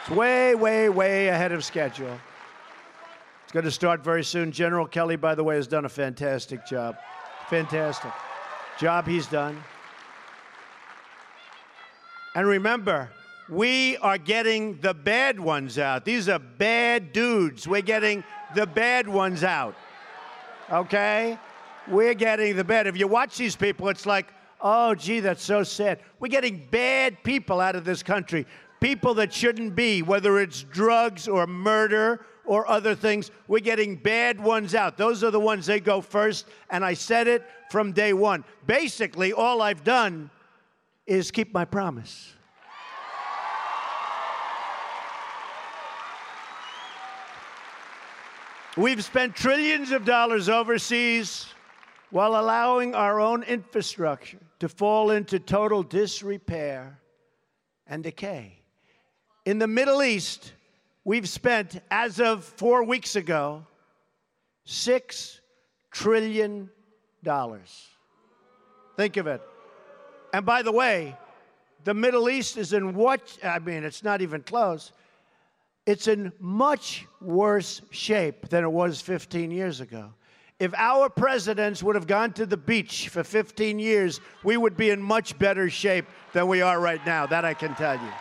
It's 0.00 0.10
way, 0.10 0.54
way, 0.54 0.88
way 0.90 1.28
ahead 1.28 1.52
of 1.52 1.64
schedule. 1.64 2.18
It's 3.44 3.52
going 3.52 3.64
to 3.64 3.70
start 3.70 4.04
very 4.04 4.22
soon. 4.22 4.52
General 4.52 4.86
Kelly, 4.86 5.16
by 5.16 5.34
the 5.34 5.42
way, 5.42 5.56
has 5.56 5.66
done 5.66 5.86
a 5.86 5.88
fantastic 5.88 6.66
job. 6.66 6.96
Fantastic 7.48 8.12
job 8.78 9.06
he's 9.06 9.26
done. 9.26 9.62
And 12.34 12.46
remember, 12.46 13.08
we 13.48 13.96
are 13.98 14.18
getting 14.18 14.78
the 14.80 14.92
bad 14.92 15.38
ones 15.38 15.78
out. 15.78 16.04
These 16.04 16.28
are 16.28 16.38
bad 16.38 17.12
dudes. 17.12 17.68
We're 17.68 17.82
getting 17.82 18.24
the 18.54 18.66
bad 18.66 19.08
ones 19.08 19.44
out. 19.44 19.76
Okay? 20.70 21.38
We're 21.88 22.14
getting 22.14 22.56
the 22.56 22.64
bad. 22.64 22.86
If 22.86 22.96
you 22.96 23.06
watch 23.06 23.36
these 23.36 23.54
people, 23.54 23.88
it's 23.88 24.06
like, 24.06 24.32
Oh, 24.66 24.94
gee, 24.94 25.20
that's 25.20 25.42
so 25.42 25.62
sad. 25.62 26.00
We're 26.18 26.28
getting 26.28 26.66
bad 26.70 27.22
people 27.22 27.60
out 27.60 27.76
of 27.76 27.84
this 27.84 28.02
country, 28.02 28.46
people 28.80 29.12
that 29.14 29.30
shouldn't 29.30 29.76
be, 29.76 30.00
whether 30.00 30.40
it's 30.40 30.62
drugs 30.62 31.28
or 31.28 31.46
murder 31.46 32.24
or 32.46 32.66
other 32.66 32.94
things. 32.94 33.30
We're 33.46 33.58
getting 33.58 33.94
bad 33.94 34.40
ones 34.40 34.74
out. 34.74 34.96
Those 34.96 35.22
are 35.22 35.30
the 35.30 35.38
ones 35.38 35.66
they 35.66 35.80
go 35.80 36.00
first. 36.00 36.46
And 36.70 36.82
I 36.82 36.94
said 36.94 37.28
it 37.28 37.46
from 37.70 37.92
day 37.92 38.14
one. 38.14 38.42
Basically, 38.66 39.34
all 39.34 39.60
I've 39.60 39.84
done 39.84 40.30
is 41.06 41.30
keep 41.30 41.52
my 41.52 41.66
promise. 41.66 42.32
We've 48.78 49.04
spent 49.04 49.36
trillions 49.36 49.92
of 49.92 50.06
dollars 50.06 50.48
overseas 50.48 51.48
while 52.10 52.40
allowing 52.40 52.94
our 52.94 53.20
own 53.20 53.42
infrastructure 53.42 54.38
to 54.60 54.68
fall 54.68 55.10
into 55.10 55.38
total 55.38 55.82
disrepair 55.82 56.98
and 57.86 58.02
decay. 58.02 58.60
In 59.44 59.58
the 59.58 59.66
Middle 59.66 60.02
East, 60.02 60.52
we've 61.04 61.28
spent, 61.28 61.80
as 61.90 62.20
of 62.20 62.44
four 62.44 62.84
weeks 62.84 63.16
ago, 63.16 63.66
$6 64.66 65.40
trillion. 65.90 66.70
Think 68.96 69.16
of 69.16 69.26
it. 69.26 69.42
And 70.32 70.46
by 70.46 70.62
the 70.62 70.72
way, 70.72 71.16
the 71.84 71.94
Middle 71.94 72.28
East 72.28 72.56
is 72.56 72.72
in 72.72 72.94
what? 72.94 73.38
I 73.42 73.58
mean, 73.58 73.84
it's 73.84 74.02
not 74.02 74.22
even 74.22 74.42
close. 74.42 74.92
It's 75.86 76.08
in 76.08 76.32
much 76.40 77.06
worse 77.20 77.82
shape 77.90 78.48
than 78.48 78.64
it 78.64 78.72
was 78.72 79.02
15 79.02 79.50
years 79.50 79.80
ago. 79.80 80.14
If 80.60 80.72
our 80.74 81.08
presidents 81.08 81.82
would 81.82 81.96
have 81.96 82.06
gone 82.06 82.32
to 82.34 82.46
the 82.46 82.56
beach 82.56 83.08
for 83.08 83.24
15 83.24 83.78
years, 83.78 84.20
we 84.44 84.56
would 84.56 84.76
be 84.76 84.90
in 84.90 85.02
much 85.02 85.36
better 85.38 85.68
shape 85.68 86.06
than 86.32 86.46
we 86.46 86.62
are 86.62 86.80
right 86.80 87.04
now. 87.04 87.26
That 87.26 87.44
I 87.44 87.54
can 87.54 87.74
tell 87.74 87.94
you. 87.94 88.12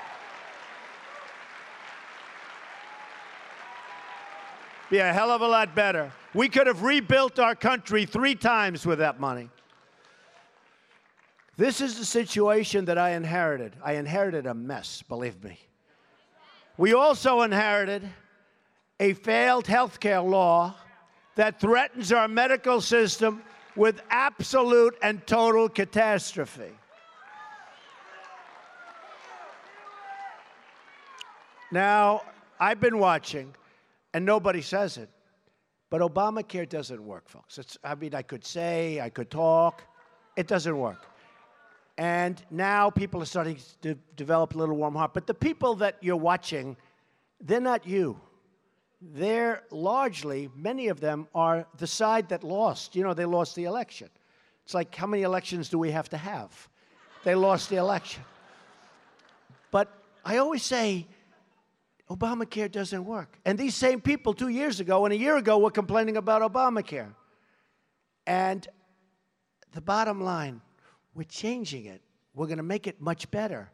Be 4.89 4.97
a 4.97 5.13
hell 5.13 5.31
of 5.31 5.41
a 5.41 5.47
lot 5.47 5.75
better. 5.75 6.11
We 6.33 6.49
could 6.49 6.67
have 6.67 6.81
rebuilt 6.81 7.37
our 7.37 7.55
country 7.55 8.05
three 8.05 8.35
times 8.35 8.85
with 8.85 8.99
that 8.99 9.19
money. 9.19 9.49
This 11.55 11.81
is 11.81 11.99
the 11.99 12.05
situation 12.05 12.85
that 12.85 12.97
I 12.97 13.11
inherited. 13.11 13.75
I 13.83 13.93
inherited 13.93 14.47
a 14.47 14.55
mess, 14.55 15.03
believe 15.07 15.43
me. 15.43 15.59
We 16.77 16.93
also 16.93 17.41
inherited 17.41 18.09
a 18.99 19.13
failed 19.13 19.67
health 19.67 19.99
care 19.99 20.21
law 20.21 20.75
that 21.35 21.59
threatens 21.59 22.11
our 22.11 22.27
medical 22.27 22.81
system 22.81 23.43
with 23.75 24.01
absolute 24.09 24.95
and 25.01 25.25
total 25.25 25.67
catastrophe. 25.67 26.71
Now, 31.71 32.21
I've 32.59 32.79
been 32.79 32.99
watching, 32.99 33.55
and 34.13 34.23
nobody 34.25 34.61
says 34.61 34.97
it, 34.97 35.09
but 35.89 36.01
Obamacare 36.01 36.69
doesn't 36.69 37.03
work, 37.03 37.27
folks. 37.27 37.57
It's, 37.57 37.77
I 37.83 37.95
mean, 37.95 38.13
I 38.13 38.21
could 38.21 38.45
say, 38.45 39.01
I 39.01 39.09
could 39.09 39.31
talk, 39.31 39.83
it 40.35 40.47
doesn't 40.47 40.77
work. 40.77 41.07
And 41.97 42.43
now 42.51 42.89
people 42.91 43.21
are 43.23 43.25
starting 43.25 43.57
to 43.81 43.95
develop 44.15 44.53
a 44.53 44.57
little 44.57 44.75
warm 44.75 44.95
heart. 44.95 45.13
But 45.13 45.27
the 45.27 45.33
people 45.33 45.75
that 45.75 45.97
you're 46.01 46.15
watching, 46.15 46.75
they're 47.41 47.59
not 47.59 47.87
you 47.87 48.19
they're 49.11 49.63
largely, 49.69 50.49
many 50.55 50.87
of 50.87 50.99
them 50.99 51.27
are 51.35 51.65
the 51.77 51.87
side 51.87 52.29
that 52.29 52.43
lost. 52.43 52.95
You 52.95 53.03
know, 53.03 53.13
they 53.13 53.25
lost 53.25 53.55
the 53.55 53.65
election. 53.65 54.09
It's 54.63 54.73
like, 54.73 54.95
how 54.95 55.07
many 55.07 55.23
elections 55.23 55.69
do 55.69 55.77
we 55.77 55.91
have 55.91 56.09
to 56.09 56.17
have? 56.17 56.69
They 57.23 57.35
lost 57.35 57.69
the 57.69 57.75
election. 57.77 58.23
But 59.71 59.91
I 60.23 60.37
always 60.37 60.63
say, 60.63 61.07
Obamacare 62.09 62.71
doesn't 62.71 63.05
work. 63.05 63.37
And 63.45 63.57
these 63.57 63.75
same 63.75 63.99
people 63.99 64.33
two 64.33 64.49
years 64.49 64.79
ago 64.79 65.05
and 65.05 65.13
a 65.13 65.17
year 65.17 65.35
ago 65.35 65.57
were 65.57 65.71
complaining 65.71 66.15
about 66.15 66.41
Obamacare. 66.41 67.13
And 68.25 68.65
the 69.73 69.81
bottom 69.81 70.21
line, 70.21 70.61
we're 71.13 71.23
changing 71.23 71.85
it. 71.85 72.01
We're 72.33 72.47
going 72.47 72.57
to 72.57 72.63
make 72.63 72.87
it 72.87 73.01
much 73.01 73.29
better. 73.31 73.69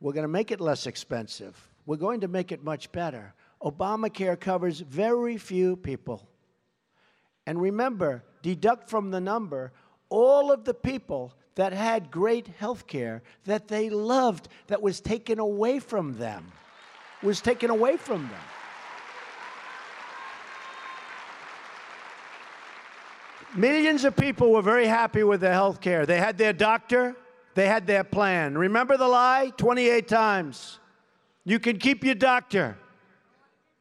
We're 0.00 0.12
going 0.12 0.24
to 0.24 0.28
make 0.28 0.50
it 0.50 0.60
less 0.60 0.86
expensive. 0.86 1.56
We're 1.86 1.96
going 1.96 2.20
to 2.20 2.28
make 2.28 2.52
it 2.52 2.62
much 2.64 2.90
better. 2.92 3.34
Obamacare 3.62 4.38
covers 4.38 4.80
very 4.80 5.36
few 5.36 5.76
people. 5.76 6.28
And 7.46 7.60
remember, 7.60 8.24
deduct 8.42 8.88
from 8.88 9.10
the 9.10 9.20
number 9.20 9.72
all 10.10 10.52
of 10.52 10.64
the 10.64 10.74
people 10.74 11.34
that 11.56 11.72
had 11.72 12.10
great 12.10 12.48
health 12.58 12.86
care 12.86 13.22
that 13.44 13.68
they 13.68 13.90
loved 13.90 14.48
that 14.68 14.80
was 14.80 15.00
taken 15.00 15.38
away 15.38 15.80
from 15.80 16.16
them. 16.18 16.52
Was 17.22 17.40
taken 17.40 17.68
away 17.68 17.96
from 17.96 18.22
them. 18.22 18.40
Millions 23.56 24.04
of 24.04 24.14
people 24.14 24.52
were 24.52 24.62
very 24.62 24.86
happy 24.86 25.24
with 25.24 25.40
their 25.40 25.52
health 25.52 25.80
care. 25.80 26.06
They 26.06 26.18
had 26.18 26.38
their 26.38 26.52
doctor, 26.52 27.16
they 27.54 27.66
had 27.66 27.86
their 27.86 28.04
plan. 28.04 28.56
Remember 28.56 28.96
the 28.96 29.08
lie? 29.08 29.50
28 29.56 30.06
times. 30.06 30.78
You 31.44 31.58
can 31.58 31.78
keep 31.78 32.04
your 32.04 32.14
doctor. 32.14 32.76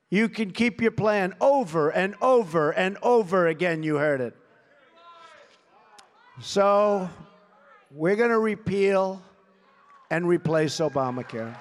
You 0.10 0.30
can 0.30 0.52
keep 0.52 0.82
your 0.82 0.92
plan 0.92 1.34
over 1.42 1.90
and 1.90 2.16
over 2.22 2.72
and 2.72 2.98
over 3.02 3.48
again. 3.48 3.84
You 3.84 3.96
heard 3.96 4.22
it. 4.22 4.36
So 6.40 7.10
we're 7.92 8.16
going 8.16 8.30
to 8.30 8.40
repeal 8.40 9.22
and 10.10 10.26
replace 10.26 10.78
Obamacare. 10.78 11.58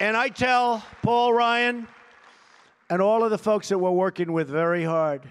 And 0.00 0.16
I 0.16 0.30
tell 0.30 0.82
Paul 1.02 1.34
Ryan 1.34 1.86
and 2.88 3.02
all 3.02 3.22
of 3.22 3.30
the 3.30 3.38
folks 3.38 3.68
that 3.68 3.78
we're 3.78 3.90
working 3.90 4.32
with 4.32 4.48
very 4.48 4.82
hard 4.82 5.22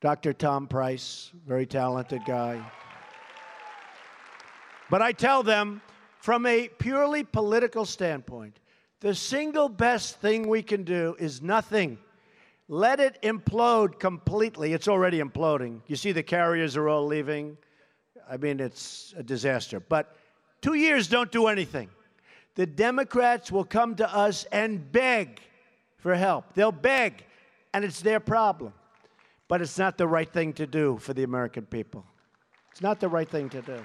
Dr. 0.00 0.32
Tom 0.32 0.68
Price, 0.68 1.32
very 1.46 1.66
talented 1.66 2.22
guy. 2.24 2.62
But 4.90 5.02
I 5.02 5.10
tell 5.10 5.42
them, 5.42 5.82
from 6.20 6.46
a 6.46 6.68
purely 6.78 7.24
political 7.24 7.84
standpoint, 7.84 8.58
the 9.00 9.14
single 9.14 9.68
best 9.68 10.20
thing 10.20 10.48
we 10.48 10.62
can 10.62 10.84
do 10.84 11.16
is 11.18 11.42
nothing. 11.42 11.98
Let 12.68 13.00
it 13.00 13.18
implode 13.22 13.98
completely. 13.98 14.72
It's 14.72 14.88
already 14.88 15.20
imploding. 15.20 15.80
You 15.88 15.96
see, 15.96 16.12
the 16.12 16.22
carriers 16.22 16.76
are 16.76 16.88
all 16.88 17.06
leaving. 17.06 17.56
I 18.30 18.36
mean, 18.36 18.60
it's 18.60 19.14
a 19.16 19.22
disaster. 19.22 19.80
But 19.80 20.16
two 20.60 20.74
years 20.74 21.08
don't 21.08 21.32
do 21.32 21.48
anything. 21.48 21.88
The 22.54 22.66
Democrats 22.66 23.50
will 23.50 23.64
come 23.64 23.96
to 23.96 24.14
us 24.14 24.44
and 24.52 24.92
beg 24.92 25.40
for 25.96 26.14
help. 26.14 26.54
They'll 26.54 26.72
beg, 26.72 27.24
and 27.74 27.84
it's 27.84 28.00
their 28.00 28.20
problem. 28.20 28.72
But 29.48 29.62
it's 29.62 29.78
not 29.78 29.96
the 29.96 30.06
right 30.06 30.30
thing 30.30 30.52
to 30.54 30.66
do 30.66 30.98
for 30.98 31.14
the 31.14 31.22
American 31.22 31.64
people. 31.64 32.04
It's 32.70 32.82
not 32.82 33.00
the 33.00 33.08
right 33.08 33.28
thing 33.28 33.48
to 33.50 33.62
do. 33.62 33.78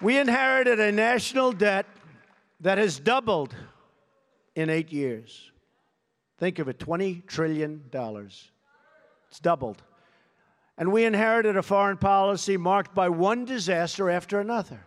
We 0.00 0.16
inherited 0.16 0.80
a 0.80 0.92
national 0.92 1.52
debt 1.52 1.86
that 2.60 2.78
has 2.78 2.98
doubled 2.98 3.54
in 4.54 4.70
eight 4.70 4.92
years. 4.92 5.50
Think 6.38 6.58
of 6.58 6.68
it 6.68 6.78
$20 6.78 7.26
trillion. 7.26 7.82
It's 7.92 9.40
doubled. 9.42 9.82
And 10.78 10.90
we 10.90 11.04
inherited 11.04 11.58
a 11.58 11.62
foreign 11.62 11.98
policy 11.98 12.56
marked 12.56 12.94
by 12.94 13.10
one 13.10 13.44
disaster 13.44 14.08
after 14.08 14.40
another. 14.40 14.80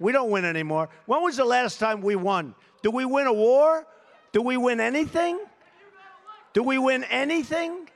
We 0.00 0.10
don't 0.10 0.30
win 0.30 0.44
anymore. 0.44 0.88
When 1.06 1.22
was 1.22 1.36
the 1.36 1.44
last 1.44 1.78
time 1.78 2.00
we 2.00 2.16
won? 2.16 2.56
Do 2.82 2.90
we 2.90 3.04
win 3.04 3.28
a 3.28 3.32
war? 3.32 3.86
Do 4.32 4.42
we 4.42 4.56
win 4.56 4.80
anything? 4.80 5.38
Do 6.54 6.62
we 6.62 6.78
win 6.78 7.02
anything? 7.04 7.88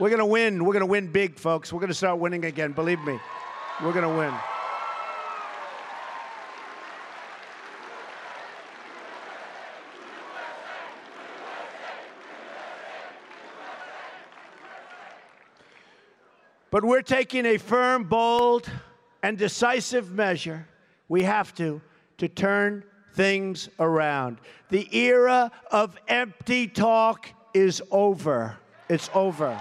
We're 0.00 0.08
going 0.08 0.20
to 0.20 0.26
win. 0.26 0.64
We're 0.64 0.72
going 0.72 0.80
to 0.80 0.86
win 0.86 1.12
big, 1.12 1.38
folks. 1.38 1.70
We're 1.70 1.80
going 1.80 1.88
to 1.88 1.94
start 1.94 2.18
winning 2.18 2.46
again. 2.46 2.72
Believe 2.72 2.98
me. 3.00 3.18
We're 3.82 3.92
going 3.92 4.02
to 4.02 4.08
win. 4.08 4.32
But 16.70 16.84
we're 16.84 17.02
taking 17.02 17.44
a 17.44 17.58
firm, 17.58 18.04
bold, 18.04 18.70
and 19.22 19.36
decisive 19.36 20.10
measure. 20.10 20.66
We 21.08 21.22
have 21.22 21.54
to, 21.56 21.82
to 22.18 22.28
turn 22.28 22.82
things 23.16 23.68
around. 23.80 24.38
The 24.68 24.88
era 24.96 25.50
of 25.72 25.96
empty 26.06 26.68
talk 26.68 27.28
is 27.54 27.82
over. 27.90 28.56
It's 28.88 29.10
over. 29.14 29.60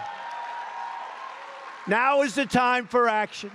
Now 1.87 2.21
is 2.21 2.35
the 2.35 2.45
time 2.45 2.85
for 2.85 3.07
action. 3.07 3.51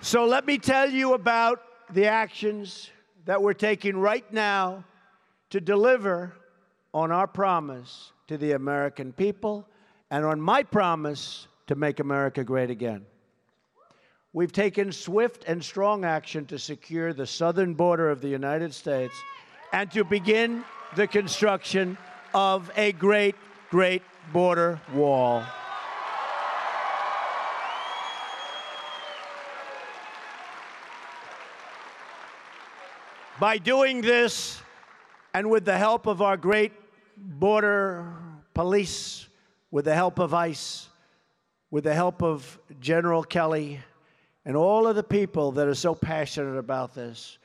So 0.00 0.26
let 0.26 0.46
me 0.46 0.58
tell 0.58 0.88
you 0.88 1.14
about 1.14 1.62
the 1.90 2.06
actions 2.06 2.90
that 3.24 3.42
we're 3.42 3.54
taking 3.54 3.96
right 3.96 4.30
now 4.32 4.84
to 5.50 5.60
deliver 5.60 6.34
on 6.92 7.10
our 7.10 7.26
promise 7.26 8.12
to 8.28 8.36
the 8.36 8.52
American 8.52 9.12
people 9.12 9.66
and 10.10 10.24
on 10.24 10.40
my 10.40 10.62
promise 10.62 11.48
to 11.66 11.74
make 11.74 12.00
America 12.00 12.44
great 12.44 12.70
again. 12.70 13.04
We've 14.34 14.52
taken 14.52 14.92
swift 14.92 15.44
and 15.46 15.64
strong 15.64 16.04
action 16.04 16.44
to 16.46 16.58
secure 16.58 17.14
the 17.14 17.26
southern 17.26 17.72
border 17.72 18.10
of 18.10 18.20
the 18.20 18.28
United 18.28 18.74
States 18.74 19.14
and 19.72 19.90
to 19.92 20.04
begin 20.04 20.64
the 20.96 21.06
construction 21.06 21.96
of 22.34 22.70
a 22.76 22.92
great, 22.92 23.36
great 23.70 24.02
border 24.30 24.80
wall. 24.92 25.42
By 33.40 33.56
doing 33.56 34.02
this, 34.02 34.60
and 35.32 35.48
with 35.48 35.64
the 35.64 35.78
help 35.78 36.06
of 36.06 36.20
our 36.20 36.36
great 36.36 36.72
border 37.16 38.12
police, 38.52 39.26
with 39.70 39.86
the 39.86 39.94
help 39.94 40.18
of 40.18 40.34
ICE, 40.34 40.88
with 41.70 41.84
the 41.84 41.94
help 41.94 42.22
of 42.22 42.58
General 42.80 43.22
Kelly, 43.22 43.80
and 44.48 44.56
all 44.56 44.86
of 44.86 44.96
the 44.96 45.02
people 45.02 45.52
that 45.52 45.68
are 45.68 45.74
so 45.74 45.94
passionate 45.94 46.56
about 46.56 46.94
this. 46.94 47.36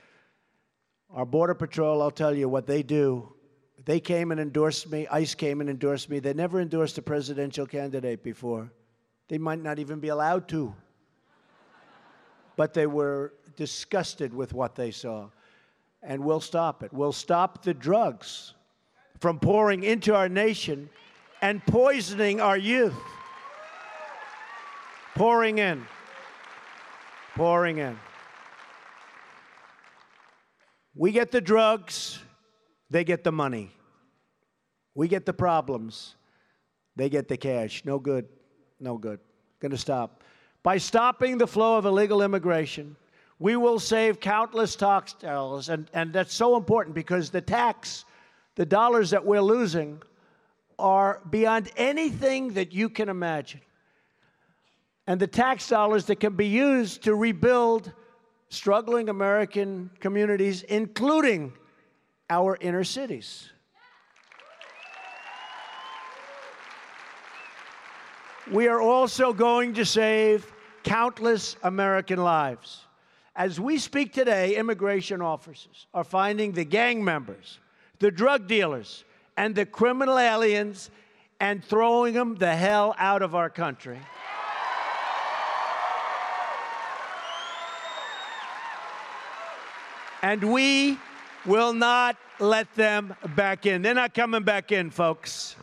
Our 1.13 1.25
Border 1.25 1.53
Patrol, 1.53 2.01
I'll 2.01 2.09
tell 2.09 2.33
you 2.33 2.47
what 2.47 2.65
they 2.65 2.81
do. 2.81 3.33
They 3.83 3.99
came 3.99 4.31
and 4.31 4.39
endorsed 4.39 4.89
me. 4.89 5.05
ICE 5.11 5.35
came 5.35 5.59
and 5.59 5.69
endorsed 5.69 6.09
me. 6.09 6.19
They 6.19 6.33
never 6.33 6.61
endorsed 6.61 6.97
a 6.97 7.01
presidential 7.01 7.65
candidate 7.65 8.23
before. 8.23 8.71
They 9.27 9.37
might 9.37 9.61
not 9.61 9.79
even 9.79 9.99
be 9.99 10.07
allowed 10.07 10.47
to. 10.47 10.73
But 12.55 12.73
they 12.73 12.87
were 12.87 13.33
disgusted 13.57 14.33
with 14.33 14.53
what 14.53 14.75
they 14.75 14.91
saw. 14.91 15.27
And 16.01 16.23
we'll 16.23 16.39
stop 16.39 16.83
it. 16.83 16.93
We'll 16.93 17.11
stop 17.11 17.63
the 17.63 17.73
drugs 17.73 18.53
from 19.19 19.39
pouring 19.39 19.83
into 19.83 20.15
our 20.15 20.29
nation 20.29 20.89
and 21.41 21.61
poisoning 21.65 22.39
our 22.39 22.57
youth. 22.57 22.95
Pouring 25.15 25.57
in 25.57 25.85
pouring 27.35 27.79
in. 27.79 27.97
We 30.95 31.11
get 31.11 31.31
the 31.31 31.41
drugs, 31.41 32.19
they 32.89 33.03
get 33.03 33.23
the 33.23 33.31
money. 33.31 33.71
We 34.95 35.07
get 35.07 35.25
the 35.25 35.33
problems, 35.33 36.15
they 36.95 37.09
get 37.09 37.27
the 37.27 37.37
cash. 37.37 37.83
No 37.83 37.97
good, 37.97 38.27
no 38.79 38.97
good. 38.97 39.19
Gonna 39.59 39.77
stop. 39.77 40.23
By 40.61 40.77
stopping 40.77 41.37
the 41.37 41.47
flow 41.47 41.77
of 41.77 41.85
illegal 41.85 42.21
immigration, 42.21 42.95
we 43.39 43.55
will 43.55 43.79
save 43.79 44.19
countless 44.19 44.75
tax 44.75 45.13
dollars. 45.13 45.69
And, 45.69 45.89
and 45.93 46.13
that's 46.13 46.33
so 46.33 46.55
important 46.55 46.95
because 46.95 47.31
the 47.31 47.41
tax, 47.41 48.05
the 48.55 48.65
dollars 48.65 49.09
that 49.09 49.25
we're 49.25 49.41
losing, 49.41 50.01
are 50.77 51.21
beyond 51.29 51.69
anything 51.75 52.53
that 52.53 52.71
you 52.71 52.89
can 52.89 53.09
imagine 53.09 53.61
and 55.07 55.19
the 55.19 55.27
tax 55.27 55.67
dollars 55.67 56.05
that 56.05 56.19
can 56.19 56.35
be 56.35 56.47
used 56.47 57.03
to 57.03 57.15
rebuild 57.15 57.91
struggling 58.49 59.09
American 59.09 59.89
communities, 59.99 60.63
including 60.63 61.53
our 62.29 62.57
inner 62.61 62.83
cities. 62.83 63.49
We 68.51 68.67
are 68.67 68.81
also 68.81 69.33
going 69.33 69.73
to 69.75 69.85
save 69.85 70.51
countless 70.83 71.55
American 71.63 72.21
lives. 72.21 72.81
As 73.35 73.59
we 73.59 73.77
speak 73.77 74.13
today, 74.13 74.55
immigration 74.55 75.21
officers 75.21 75.87
are 75.93 76.03
finding 76.03 76.51
the 76.51 76.65
gang 76.65 77.03
members, 77.03 77.59
the 77.99 78.11
drug 78.11 78.47
dealers, 78.47 79.05
and 79.37 79.55
the 79.55 79.65
criminal 79.65 80.19
aliens 80.19 80.91
and 81.39 81.63
throwing 81.63 82.13
them 82.13 82.35
the 82.35 82.55
hell 82.55 82.93
out 82.97 83.21
of 83.21 83.33
our 83.33 83.49
country. 83.49 83.99
And 90.23 90.41
we 90.51 90.97
will 91.45 91.73
not 91.73 92.15
let 92.39 92.73
them 92.75 93.13
back 93.35 93.65
in. 93.65 93.81
They're 93.81 93.93
not 93.93 94.13
coming 94.13 94.43
back 94.43 94.71
in, 94.71 94.89
folks. 94.89 95.57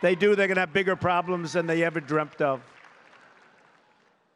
They 0.00 0.14
do, 0.14 0.34
they're 0.34 0.48
going 0.48 0.56
to 0.56 0.62
have 0.62 0.72
bigger 0.72 0.96
problems 0.96 1.52
than 1.52 1.66
they 1.66 1.84
ever 1.84 2.00
dreamt 2.00 2.40
of. 2.40 2.60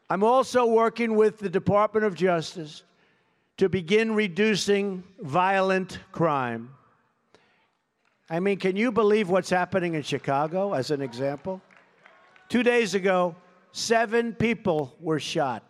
I'm 0.08 0.22
also 0.22 0.66
working 0.66 1.16
with 1.16 1.38
the 1.38 1.48
Department 1.48 2.06
of 2.06 2.14
Justice 2.14 2.84
to 3.56 3.68
begin 3.68 4.14
reducing 4.14 5.02
violent 5.18 5.98
crime. 6.12 6.70
I 8.28 8.38
mean, 8.38 8.58
can 8.58 8.76
you 8.76 8.92
believe 8.92 9.30
what's 9.30 9.50
happening 9.50 9.94
in 9.94 10.02
Chicago, 10.02 10.74
as 10.74 10.90
an 10.90 11.00
example? 11.00 11.62
Two 12.48 12.62
days 12.62 12.94
ago, 12.94 13.34
seven 13.72 14.34
people 14.34 14.94
were 15.00 15.18
shot, 15.18 15.62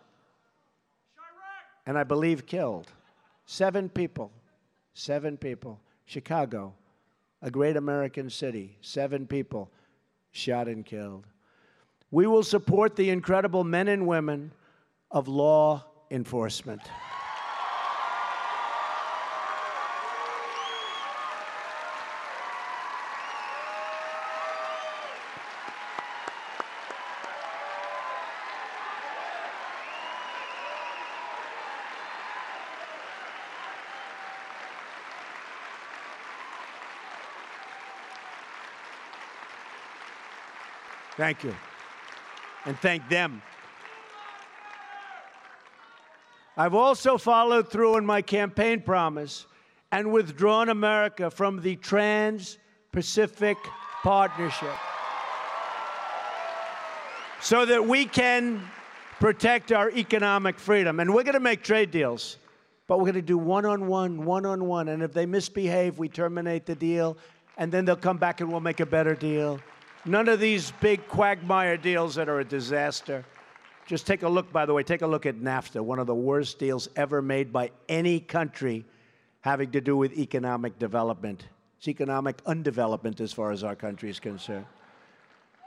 and 1.85 1.97
I 1.97 2.03
believe 2.03 2.45
killed. 2.45 2.91
Seven 3.47 3.89
people. 3.89 4.31
Seven 4.93 5.37
people. 5.37 5.79
Chicago. 6.05 6.73
a 7.41 7.51
great 7.51 7.77
American 7.77 8.29
city, 8.31 8.77
seven 8.81 9.27
people 9.27 9.69
shot 10.31 10.67
and 10.67 10.83
killed. 10.85 11.25
We 12.09 12.25
will 12.25 12.41
support 12.43 12.95
the 12.95 13.11
incredible 13.11 13.63
men 13.63 13.87
and 13.87 14.07
women 14.07 14.51
of 15.11 15.27
law 15.27 15.85
enforcement. 16.09 16.81
Thank 41.17 41.43
you. 41.43 41.55
And 42.65 42.77
thank 42.79 43.09
them. 43.09 43.41
I've 46.55 46.73
also 46.73 47.17
followed 47.17 47.69
through 47.69 47.95
on 47.95 48.05
my 48.05 48.21
campaign 48.21 48.81
promise 48.81 49.45
and 49.91 50.11
withdrawn 50.11 50.69
America 50.69 51.29
from 51.29 51.61
the 51.61 51.75
Trans 51.75 52.57
Pacific 52.91 53.57
Partnership 54.03 54.73
so 57.41 57.65
that 57.65 57.85
we 57.85 58.05
can 58.05 58.61
protect 59.19 59.71
our 59.71 59.89
economic 59.91 60.59
freedom. 60.59 60.99
And 60.99 61.13
we're 61.13 61.23
going 61.23 61.33
to 61.33 61.39
make 61.39 61.63
trade 61.63 61.91
deals, 61.91 62.37
but 62.87 62.97
we're 62.97 63.05
going 63.05 63.15
to 63.15 63.21
do 63.21 63.37
one 63.37 63.65
on 63.65 63.87
one, 63.87 64.25
one 64.25 64.45
on 64.45 64.65
one. 64.65 64.87
And 64.89 65.01
if 65.03 65.13
they 65.13 65.25
misbehave, 65.25 65.97
we 65.97 66.09
terminate 66.09 66.65
the 66.65 66.75
deal, 66.75 67.17
and 67.57 67.71
then 67.71 67.85
they'll 67.85 67.95
come 67.95 68.17
back 68.17 68.41
and 68.41 68.51
we'll 68.51 68.61
make 68.61 68.79
a 68.79 68.85
better 68.85 69.15
deal. 69.15 69.59
None 70.07 70.29
of 70.29 70.39
these 70.39 70.71
big 70.79 71.05
quagmire 71.09 71.75
deals 71.75 72.15
that 72.15 72.29
are 72.29 72.39
a 72.39 72.45
disaster. 72.45 73.25
Just 73.85 74.07
take 74.07 74.23
a 74.23 74.29
look, 74.29 74.51
by 74.53 74.65
the 74.65 74.73
way, 74.73 74.81
take 74.81 75.01
a 75.01 75.07
look 75.07 75.25
at 75.25 75.35
NAFTA, 75.35 75.81
one 75.81 75.99
of 75.99 76.07
the 76.07 76.15
worst 76.15 76.59
deals 76.59 76.87
ever 76.95 77.21
made 77.21 77.51
by 77.51 77.71
any 77.89 78.21
country 78.21 78.85
having 79.41 79.71
to 79.71 79.81
do 79.81 79.97
with 79.97 80.17
economic 80.17 80.79
development. 80.79 81.47
It's 81.77 81.89
economic 81.89 82.41
undevelopment 82.45 83.19
as 83.19 83.33
far 83.33 83.51
as 83.51 83.65
our 83.65 83.75
country 83.75 84.09
is 84.09 84.19
concerned. 84.19 84.65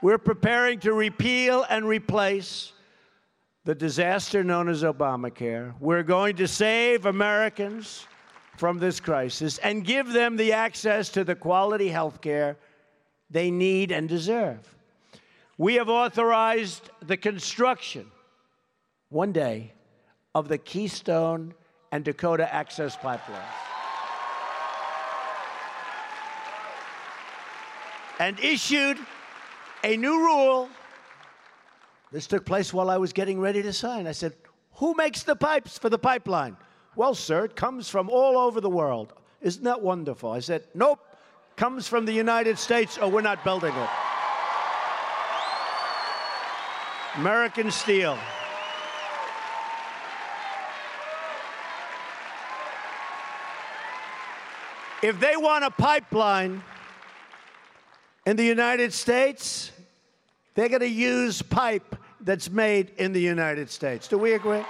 We're 0.01 0.17
preparing 0.17 0.79
to 0.79 0.93
repeal 0.93 1.63
and 1.69 1.85
replace 1.85 2.73
the 3.63 3.75
disaster 3.75 4.43
known 4.43 4.69
as 4.69 4.81
Obamacare. 4.81 5.75
We're 5.79 6.03
going 6.03 6.35
to 6.37 6.47
save 6.47 7.05
Americans 7.05 8.07
from 8.57 8.79
this 8.79 8.99
crisis 8.99 9.59
and 9.59 9.85
give 9.85 10.11
them 10.11 10.35
the 10.35 10.53
access 10.53 11.09
to 11.09 11.23
the 11.23 11.35
quality 11.35 11.89
health 11.89 12.21
care 12.21 12.57
they 13.31 13.49
need 13.49 13.91
and 13.91 14.07
deserve. 14.09 14.75
We 15.57 15.75
have 15.75 15.89
authorized 15.89 16.89
the 17.01 17.17
construction, 17.17 18.11
one 19.09 19.31
day, 19.31 19.73
of 20.35 20.47
the 20.47 20.57
Keystone 20.57 21.53
and 21.91 22.03
Dakota 22.03 22.53
Access 22.53 22.95
Pipeline. 22.95 23.39
And 28.19 28.39
issued 28.39 28.99
a 29.83 29.97
new 29.97 30.19
rule. 30.19 30.69
This 32.11 32.27
took 32.27 32.45
place 32.45 32.73
while 32.73 32.89
I 32.89 32.97
was 32.97 33.13
getting 33.13 33.39
ready 33.39 33.63
to 33.63 33.73
sign. 33.73 34.05
I 34.05 34.11
said, 34.11 34.35
Who 34.75 34.93
makes 34.93 35.23
the 35.23 35.35
pipes 35.35 35.77
for 35.77 35.89
the 35.89 35.97
pipeline? 35.97 36.55
Well, 36.95 37.15
sir, 37.15 37.45
it 37.45 37.55
comes 37.55 37.89
from 37.89 38.09
all 38.09 38.37
over 38.37 38.61
the 38.61 38.69
world. 38.69 39.13
Isn't 39.41 39.63
that 39.63 39.81
wonderful? 39.81 40.31
I 40.31 40.39
said, 40.39 40.67
Nope 40.75 40.99
comes 41.61 41.87
from 41.87 42.05
the 42.05 42.11
United 42.11 42.57
States 42.57 42.97
or 42.97 43.07
we're 43.07 43.21
not 43.21 43.43
building 43.43 43.71
it. 43.71 43.89
American 47.17 47.69
steel. 47.69 48.17
If 55.03 55.19
they 55.19 55.37
want 55.37 55.63
a 55.63 55.69
pipeline 55.69 56.63
in 58.25 58.37
the 58.37 58.43
United 58.43 58.91
States, 58.91 59.71
they're 60.55 60.67
going 60.67 60.81
to 60.81 60.87
use 60.87 61.43
pipe 61.43 61.95
that's 62.21 62.49
made 62.49 62.89
in 62.97 63.13
the 63.13 63.21
United 63.21 63.69
States. 63.69 64.07
Do 64.07 64.17
we 64.17 64.33
agree? 64.33 64.65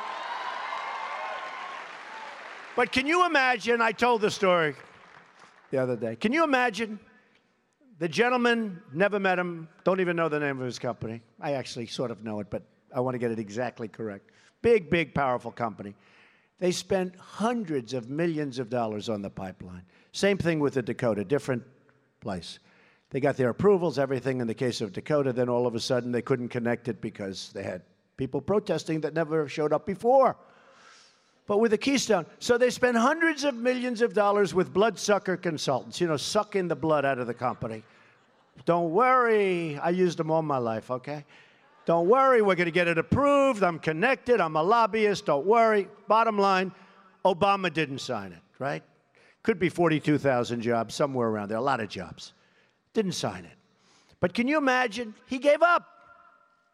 But 2.75 2.91
can 2.91 3.07
you 3.07 3.25
imagine? 3.25 3.79
I 3.79 3.93
told 3.93 4.19
the 4.19 4.29
story 4.29 4.75
the 5.71 5.77
other 5.77 5.95
day. 5.95 6.15
Can 6.15 6.31
you 6.31 6.43
imagine? 6.43 6.99
The 7.97 8.09
gentleman, 8.09 8.81
never 8.93 9.19
met 9.19 9.39
him, 9.39 9.67
don't 9.83 9.99
even 9.99 10.15
know 10.15 10.27
the 10.27 10.39
name 10.39 10.59
of 10.59 10.65
his 10.65 10.79
company. 10.79 11.21
I 11.39 11.53
actually 11.53 11.85
sort 11.87 12.11
of 12.11 12.23
know 12.23 12.39
it, 12.39 12.47
but 12.49 12.63
I 12.93 12.99
want 12.99 13.15
to 13.15 13.19
get 13.19 13.31
it 13.31 13.39
exactly 13.39 13.87
correct. 13.87 14.31
Big, 14.61 14.89
big, 14.89 15.13
powerful 15.13 15.51
company. 15.51 15.95
They 16.59 16.71
spent 16.71 17.15
hundreds 17.15 17.93
of 17.93 18.09
millions 18.09 18.59
of 18.59 18.69
dollars 18.69 19.07
on 19.07 19.21
the 19.21 19.29
pipeline. 19.29 19.83
Same 20.11 20.37
thing 20.37 20.59
with 20.59 20.73
the 20.73 20.81
Dakota, 20.81 21.23
different 21.23 21.63
place. 22.21 22.59
They 23.11 23.19
got 23.19 23.37
their 23.37 23.49
approvals, 23.49 23.99
everything 23.99 24.41
in 24.41 24.47
the 24.47 24.53
case 24.53 24.81
of 24.81 24.93
Dakota, 24.93 25.31
then 25.31 25.49
all 25.49 25.67
of 25.67 25.75
a 25.75 25.79
sudden 25.79 26.11
they 26.11 26.21
couldn't 26.21 26.49
connect 26.49 26.87
it 26.87 27.01
because 27.01 27.51
they 27.53 27.63
had 27.63 27.83
people 28.17 28.41
protesting 28.41 29.01
that 29.01 29.13
never 29.13 29.47
showed 29.47 29.73
up 29.73 29.85
before 29.85 30.37
but 31.51 31.57
with 31.57 31.73
a 31.73 31.77
Keystone. 31.77 32.25
So 32.39 32.57
they 32.57 32.69
spend 32.69 32.95
hundreds 32.95 33.43
of 33.43 33.55
millions 33.55 34.01
of 34.01 34.13
dollars 34.13 34.53
with 34.53 34.71
bloodsucker 34.71 35.35
consultants, 35.35 35.99
you 35.99 36.07
know, 36.07 36.15
sucking 36.15 36.69
the 36.69 36.77
blood 36.77 37.03
out 37.03 37.19
of 37.19 37.27
the 37.27 37.33
company. 37.33 37.83
Don't 38.63 38.91
worry, 38.91 39.77
I 39.77 39.89
used 39.89 40.17
them 40.17 40.31
all 40.31 40.43
my 40.43 40.59
life, 40.59 40.89
okay? 40.89 41.25
Don't 41.85 42.07
worry, 42.07 42.41
we're 42.41 42.55
going 42.55 42.67
to 42.67 42.71
get 42.71 42.87
it 42.87 42.97
approved. 42.97 43.63
I'm 43.63 43.79
connected, 43.79 44.39
I'm 44.39 44.55
a 44.55 44.63
lobbyist, 44.63 45.25
don't 45.25 45.45
worry. 45.45 45.89
Bottom 46.07 46.37
line, 46.37 46.71
Obama 47.25 47.73
didn't 47.73 47.99
sign 47.99 48.31
it, 48.31 48.41
right? 48.57 48.81
Could 49.43 49.59
be 49.59 49.67
42,000 49.67 50.61
jobs, 50.61 50.95
somewhere 50.95 51.27
around 51.27 51.49
there, 51.49 51.57
a 51.57 51.61
lot 51.61 51.81
of 51.81 51.89
jobs. 51.89 52.31
Didn't 52.93 53.11
sign 53.11 53.43
it. 53.43 53.57
But 54.21 54.33
can 54.33 54.47
you 54.47 54.57
imagine? 54.57 55.13
He 55.25 55.37
gave 55.37 55.61
up. 55.61 55.85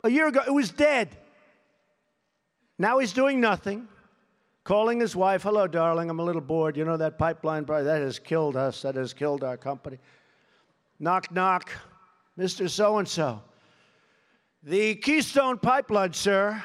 A 0.04 0.10
year 0.12 0.28
ago, 0.28 0.44
it 0.46 0.54
was 0.54 0.70
dead. 0.70 1.18
Now 2.78 3.00
he's 3.00 3.13
doing 3.13 3.42
nothing 3.42 3.88
calling 4.68 5.00
his 5.00 5.16
wife, 5.16 5.44
Hello, 5.44 5.66
darling, 5.66 6.10
I'm 6.10 6.20
a 6.20 6.24
little 6.24 6.42
bored. 6.42 6.76
You 6.76 6.84
know 6.84 6.98
that 6.98 7.18
pipeline, 7.18 7.64
that 7.64 8.02
has 8.02 8.20
killed 8.20 8.58
us, 8.58 8.82
that 8.82 8.96
has 8.96 9.14
killed 9.14 9.42
our 9.42 9.56
company. 9.56 9.98
Knock, 11.00 11.32
knock, 11.32 11.72
Mr. 12.38 12.70
So 12.70 12.98
and 12.98 13.08
so. 13.08 13.42
The 14.62 14.96
Keystone 14.96 15.58
Pipeline, 15.58 16.12
sir, 16.12 16.62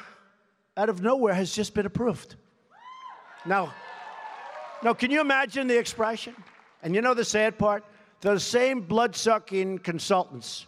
out 0.77 0.89
of 0.89 1.01
nowhere 1.01 1.33
has 1.33 1.55
just 1.55 1.75
been 1.75 1.87
approved. 1.87 2.35
Now, 3.47 3.73
now, 4.83 4.95
can 4.95 5.13
you 5.13 5.21
imagine 5.21 5.69
the 5.69 5.79
expression? 5.79 6.35
And 6.83 6.97
you 6.97 7.03
know 7.03 7.15
the 7.15 7.25
sad 7.25 7.57
part? 7.57 7.85
Those 8.21 8.43
same 8.43 8.81
blood 8.81 9.15
sucking 9.15 9.79
consultants 9.79 10.67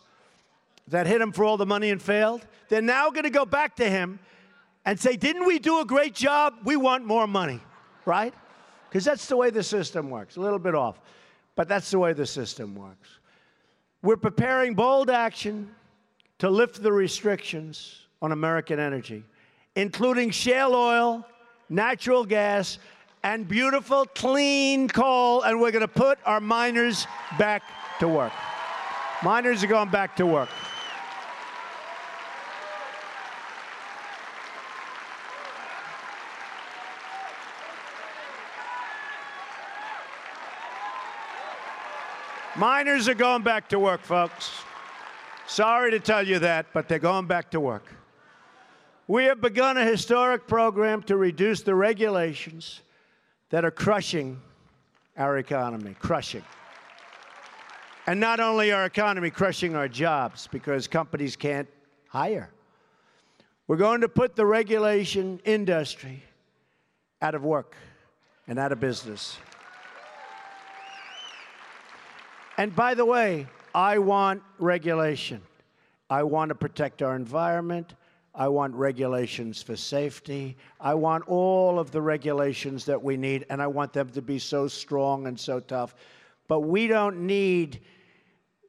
that 0.87 1.09
hit 1.09 1.21
him 1.21 1.33
for 1.33 1.45
all 1.45 1.57
the 1.57 1.67
money 1.67 1.91
and 1.91 2.01
failed, 2.01 2.47
they're 2.69 2.81
now 2.81 3.11
going 3.11 3.25
to 3.25 3.31
go 3.31 3.45
back 3.45 3.75
to 3.77 3.91
him 3.91 4.21
and 4.85 4.99
say, 4.99 5.17
Didn't 5.17 5.47
we 5.47 5.59
do 5.59 5.81
a 5.81 5.85
great 5.85 6.15
job? 6.15 6.55
We 6.65 6.77
want 6.77 7.05
more 7.05 7.27
money, 7.27 7.61
right? 8.05 8.35
Because 8.89 9.05
that's 9.05 9.27
the 9.27 9.37
way 9.37 9.51
the 9.51 9.63
system 9.63 10.11
works. 10.11 10.37
A 10.37 10.41
little 10.41 10.59
bit 10.59 10.75
off, 10.75 11.01
but 11.57 11.69
that's 11.69 11.91
the 11.91 11.99
way 11.99 12.13
the 12.13 12.27
system 12.27 12.75
works. 12.75 13.09
We're 14.03 14.17
preparing 14.17 14.75
bold 14.75 15.11
action 15.11 15.75
to 16.39 16.51
lift 16.51 16.83
the 16.83 16.93
restrictions 16.93 18.07
on 18.21 18.33
American 18.33 18.79
energy, 18.79 19.25
including 19.77 20.31
shale 20.31 20.75
oil, 20.75 21.27
natural 21.69 22.25
gas, 22.25 22.79
and 23.23 23.49
beautiful, 23.49 24.05
clean 24.05 24.89
coal, 24.89 25.43
and 25.43 25.59
we're 25.61 25.71
going 25.71 25.81
to 25.81 25.89
put 25.89 26.19
our 26.27 26.41
miners 26.41 27.07
back 27.39 27.63
to 27.99 28.07
work. 28.07 28.33
Miners 29.23 29.65
are 29.65 29.69
going 29.69 29.89
back 29.89 30.17
to 30.17 30.27
work. 30.27 30.51
Miners 42.57 43.09
are 43.09 43.15
going 43.15 43.43
back 43.43 43.69
to 43.71 43.81
work, 43.81 44.01
folks. 44.03 44.53
Sorry 45.49 45.91
to 45.91 45.99
tell 45.99 46.25
you 46.25 46.39
that, 46.39 46.67
but 46.73 46.89
they're 46.89 47.01
going 47.01 47.27
back 47.27 47.51
to 47.51 47.59
work. 47.59 47.85
We 49.09 49.25
have 49.25 49.41
begun 49.41 49.77
a 49.77 49.85
historic 49.85 50.47
program 50.47 51.03
to 51.05 51.17
reduce 51.17 51.63
the 51.63 51.75
regulations 51.75 52.81
that 53.51 53.65
are 53.65 53.73
crushing 53.73 54.41
our 55.17 55.39
economy, 55.39 55.97
crushing. 55.99 56.45
And 58.07 58.21
not 58.21 58.39
only 58.39 58.71
our 58.71 58.85
economy, 58.85 59.31
crushing 59.31 59.75
our 59.75 59.89
jobs 59.89 60.47
because 60.47 60.87
companies 60.87 61.35
can't 61.35 61.69
hire. 62.09 62.51
We're 63.67 63.79
going 63.79 64.03
to 64.03 64.09
put 64.09 64.37
the 64.37 64.47
regulation 64.47 65.41
industry 65.45 66.23
out 67.21 67.35
of 67.35 67.43
work 67.43 67.75
and 68.47 68.61
out 68.61 68.71
of 68.71 68.79
business. 68.79 69.39
And 72.57 72.75
by 72.75 72.95
the 72.95 73.05
way, 73.05 73.47
I 73.75 73.99
want 73.99 74.43
regulation. 74.59 75.43
I 76.09 76.23
want 76.23 76.51
to 76.51 76.55
protect 76.55 77.03
our 77.03 77.17
environment. 77.17 77.95
I 78.35 78.49
want 78.49 78.75
regulations 78.75 79.63
for 79.63 79.77
safety. 79.77 80.57
I 80.81 80.95
want 80.95 81.27
all 81.29 81.79
of 81.79 81.91
the 81.91 82.01
regulations 82.01 82.85
that 82.85 83.03
we 83.03 83.17
need, 83.17 83.47
and 83.51 83.61
I 83.61 83.67
want 83.67 83.93
them 83.93 84.09
to 84.11 84.23
be 84.23 84.39
so 84.39 84.69
strong 84.69 85.27
and 85.27 85.39
so 85.39 85.61
tough. 85.61 85.95
But 86.47 86.61
we 86.61 86.87
don't 86.87 87.27
need 87.27 87.81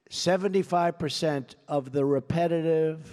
75% 0.09 1.55
of 1.67 1.91
the 1.91 2.05
repetitive, 2.05 3.07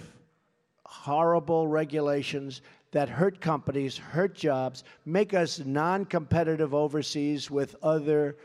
horrible 0.85 1.67
regulations 1.67 2.61
that 2.91 3.09
hurt 3.09 3.41
companies, 3.41 3.97
hurt 3.97 4.35
jobs, 4.35 4.83
make 5.05 5.33
us 5.33 5.59
non 5.59 6.05
competitive 6.05 6.73
overseas 6.73 7.49
with 7.49 7.75
other 7.81 8.37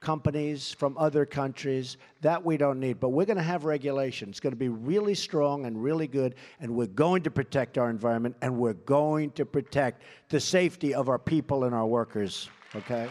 companies 0.00 0.72
from 0.72 0.96
other 0.98 1.26
countries. 1.26 1.96
That 2.20 2.44
we 2.44 2.56
don't 2.56 2.80
need. 2.80 3.00
But 3.00 3.10
we're 3.10 3.26
going 3.26 3.36
to 3.36 3.42
have 3.42 3.64
regulation. 3.64 4.28
It's 4.28 4.40
going 4.40 4.52
to 4.52 4.56
be 4.56 4.68
really 4.68 5.14
strong 5.14 5.66
and 5.66 5.82
really 5.82 6.06
good, 6.06 6.34
and 6.60 6.74
we're 6.74 6.86
going 6.86 7.22
to 7.22 7.30
protect 7.30 7.78
our 7.78 7.90
environment, 7.90 8.36
and 8.42 8.56
we're 8.58 8.74
going 8.74 9.30
to 9.32 9.44
protect 9.44 10.02
the 10.28 10.40
safety 10.40 10.94
of 10.94 11.08
our 11.08 11.18
people 11.18 11.64
and 11.64 11.74
our 11.74 11.86
workers. 11.86 12.48
Okay? 12.74 13.08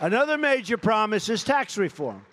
Another 0.00 0.36
major 0.36 0.76
promise 0.76 1.28
is 1.28 1.44
tax 1.44 1.78
reform. 1.78 2.24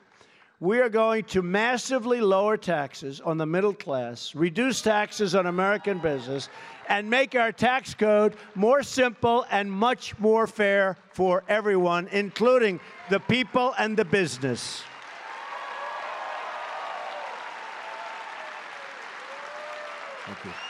We 0.61 0.81
are 0.81 0.89
going 0.89 1.23
to 1.25 1.41
massively 1.41 2.19
lower 2.19 2.57
taxes 2.57 3.21
on 3.21 3.37
the 3.37 3.45
middle 3.45 3.73
class, 3.73 4.35
reduce 4.35 4.81
taxes 4.81 5.33
on 5.33 5.45
American 5.45 5.99
business, 5.99 6.49
and 6.89 7.09
make 7.09 7.33
our 7.33 7.53
tax 7.53 7.93
code 7.93 8.35
more 8.55 8.83
simple 8.83 9.45
and 9.49 9.71
much 9.71 10.19
more 10.19 10.47
fair 10.47 10.97
for 11.13 11.45
everyone, 11.47 12.09
including 12.11 12.81
the 13.09 13.21
people 13.21 13.73
and 13.77 13.95
the 13.95 14.03
business. 14.03 14.83
Thank 20.25 20.43
you. 20.43 20.68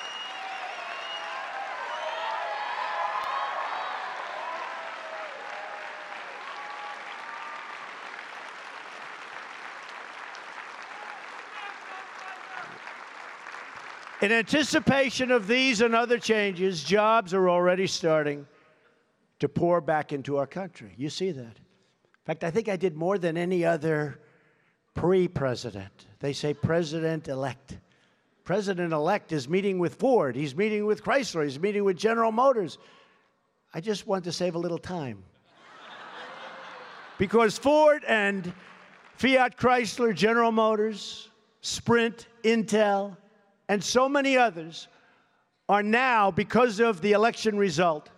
In 14.21 14.33
anticipation 14.33 15.31
of 15.31 15.47
these 15.47 15.79
and 15.79 15.95
other 15.95 16.17
changes, 16.17 16.83
jobs 16.83 17.33
are 17.33 17.49
already 17.49 17.87
starting 17.87 18.45
to 19.39 19.47
pour 19.47 19.79
back 19.79 20.11
into 20.11 20.37
our 20.37 20.47
country. 20.47 20.93
You 20.97 21.09
see 21.09 21.31
that. 21.31 21.41
In 21.41 22.25
fact, 22.25 22.43
I 22.43 22.51
think 22.51 22.67
I 22.67 22.75
did 22.75 22.97
more 22.97 23.17
than 23.17 23.37
any 23.37 23.63
other 23.63 24.19
pre 24.93 25.29
president. 25.29 26.07
They 26.19 26.33
say 26.33 26.53
president 26.53 27.29
elect. 27.29 27.77
President 28.43 28.91
elect 28.91 29.31
is 29.31 29.47
meeting 29.47 29.79
with 29.79 29.95
Ford, 29.95 30.35
he's 30.35 30.55
meeting 30.55 30.85
with 30.85 31.03
Chrysler, 31.03 31.43
he's 31.43 31.59
meeting 31.59 31.83
with 31.83 31.95
General 31.95 32.31
Motors. 32.31 32.77
I 33.73 33.79
just 33.79 34.07
want 34.07 34.23
to 34.25 34.31
save 34.31 34.55
a 34.55 34.59
little 34.59 34.79
time. 34.79 35.23
because 37.17 37.57
Ford 37.57 38.03
and 38.07 38.51
Fiat 39.15 39.55
Chrysler, 39.55 40.13
General 40.15 40.51
Motors, 40.51 41.29
Sprint, 41.61 42.27
Intel, 42.43 43.15
and 43.69 43.81
so 43.81 44.09
many 44.09 44.35
others 44.35 44.89
are 45.69 45.83
now, 45.83 46.31
because 46.31 46.79
of 46.79 46.99
the 47.01 47.11
election 47.13 47.57
result, 47.57 48.09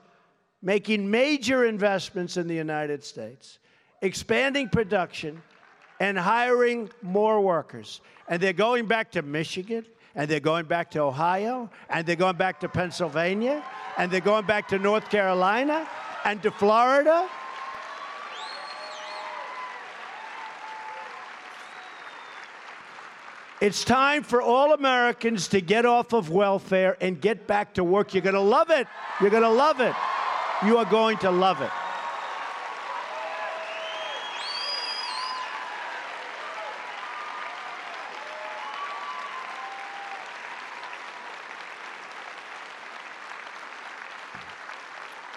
making 0.62 1.12
major 1.12 1.66
investments 1.66 2.38
in 2.38 2.48
the 2.48 2.56
United 2.56 3.04
States, 3.04 3.60
expanding 4.02 4.70
production, 4.70 5.42
and 6.00 6.18
hiring 6.18 6.90
more 7.02 7.42
workers. 7.42 8.02
And 8.28 8.42
they're 8.42 8.54
going 8.54 8.86
back 8.88 9.12
to 9.12 9.22
Michigan, 9.22 9.86
and 10.16 10.30
they're 10.30 10.40
going 10.40 10.66
back 10.66 10.90
to 10.92 11.02
Ohio, 11.02 11.70
and 11.90 12.06
they're 12.06 12.16
going 12.16 12.38
back 12.38 12.60
to 12.62 12.70
Pennsylvania, 12.70 13.64
and 13.98 14.10
they're 14.10 14.22
going 14.22 14.46
back 14.46 14.70
to 14.70 14.80
North 14.80 15.10
Carolina, 15.10 15.88
and 16.24 16.42
to 16.44 16.52
Florida, 16.52 17.28
It's 23.62 23.84
time 23.84 24.24
for 24.24 24.42
all 24.42 24.74
Americans 24.74 25.50
to 25.50 25.62
get 25.62 25.86
off 25.86 26.14
of 26.14 26.32
welfare 26.32 26.98
and 27.00 27.22
get 27.22 27.46
back 27.46 27.76
to 27.76 27.84
work. 27.84 28.16
You're 28.16 28.24
going 28.24 28.34
to 28.34 28.42
love 28.42 28.72
it. 28.72 28.88
You're 29.22 29.30
going 29.30 29.44
to 29.44 29.50
love 29.50 29.80
it. 29.80 29.94
You 30.66 30.80
are 30.80 30.86
going 30.86 31.20
to 31.20 31.30
love 31.30 31.62
it. 31.62 31.70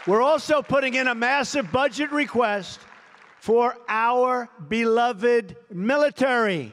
We're 0.06 0.22
also 0.22 0.62
putting 0.62 0.94
in 0.94 1.08
a 1.08 1.14
massive 1.14 1.70
budget 1.70 2.10
request 2.10 2.80
for 3.38 3.76
our 3.87 4.48
beloved 4.66 5.56
military. 5.70 6.72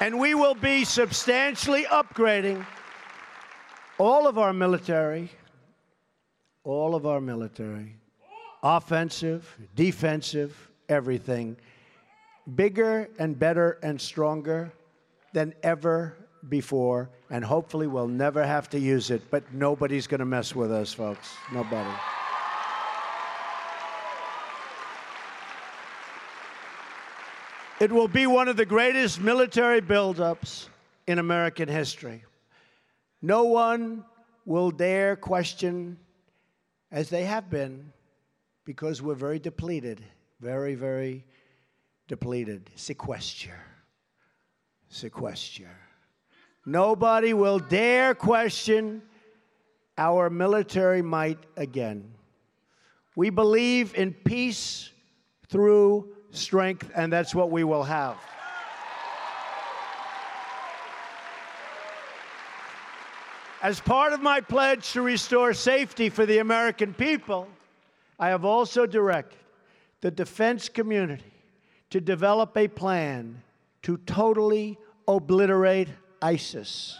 And 0.00 0.18
we 0.18 0.34
will 0.34 0.54
be 0.54 0.84
substantially 0.84 1.84
upgrading 1.84 2.66
all 3.98 4.26
of 4.26 4.38
our 4.38 4.52
military, 4.52 5.30
all 6.64 6.94
of 6.94 7.06
our 7.06 7.20
military, 7.20 7.96
offensive, 8.62 9.56
defensive, 9.74 10.70
everything, 10.88 11.56
bigger 12.54 13.08
and 13.18 13.38
better 13.38 13.78
and 13.82 14.00
stronger 14.00 14.72
than 15.32 15.54
ever 15.62 16.16
before. 16.48 17.10
And 17.30 17.44
hopefully 17.44 17.86
we'll 17.86 18.08
never 18.08 18.44
have 18.44 18.68
to 18.70 18.78
use 18.78 19.10
it, 19.10 19.22
but 19.30 19.54
nobody's 19.54 20.06
going 20.06 20.20
to 20.20 20.26
mess 20.26 20.54
with 20.54 20.72
us, 20.72 20.92
folks. 20.92 21.34
Nobody. 21.52 21.90
It 27.84 27.92
will 27.92 28.08
be 28.08 28.26
one 28.26 28.48
of 28.48 28.56
the 28.56 28.64
greatest 28.64 29.20
military 29.20 29.82
buildups 29.82 30.68
in 31.06 31.18
American 31.18 31.68
history. 31.68 32.24
No 33.20 33.44
one 33.44 34.06
will 34.46 34.70
dare 34.70 35.16
question, 35.16 35.98
as 36.90 37.10
they 37.10 37.24
have 37.24 37.50
been, 37.50 37.92
because 38.64 39.02
we're 39.02 39.12
very 39.12 39.38
depleted, 39.38 40.02
very, 40.40 40.74
very 40.74 41.26
depleted. 42.08 42.70
Sequester. 42.74 43.60
Sequester. 44.88 45.68
Nobody 46.64 47.34
will 47.34 47.58
dare 47.58 48.14
question 48.14 49.02
our 49.98 50.30
military 50.30 51.02
might 51.02 51.44
again. 51.58 52.14
We 53.14 53.28
believe 53.28 53.94
in 53.94 54.14
peace 54.14 54.88
through 55.50 56.13
strength, 56.36 56.90
and 56.94 57.12
that's 57.12 57.34
what 57.34 57.50
we 57.50 57.64
will 57.64 57.84
have. 57.84 58.16
As 63.62 63.80
part 63.80 64.12
of 64.12 64.20
my 64.20 64.40
pledge 64.40 64.92
to 64.92 65.00
restore 65.00 65.54
safety 65.54 66.10
for 66.10 66.26
the 66.26 66.38
American 66.38 66.92
people, 66.92 67.48
I 68.18 68.28
have 68.28 68.44
also 68.44 68.84
directed 68.84 69.38
the 70.02 70.10
defense 70.10 70.68
community 70.68 71.32
to 71.88 72.00
develop 72.00 72.56
a 72.58 72.68
plan 72.68 73.42
to 73.82 73.96
totally 73.98 74.78
obliterate 75.08 75.88
ISIS. 76.20 76.98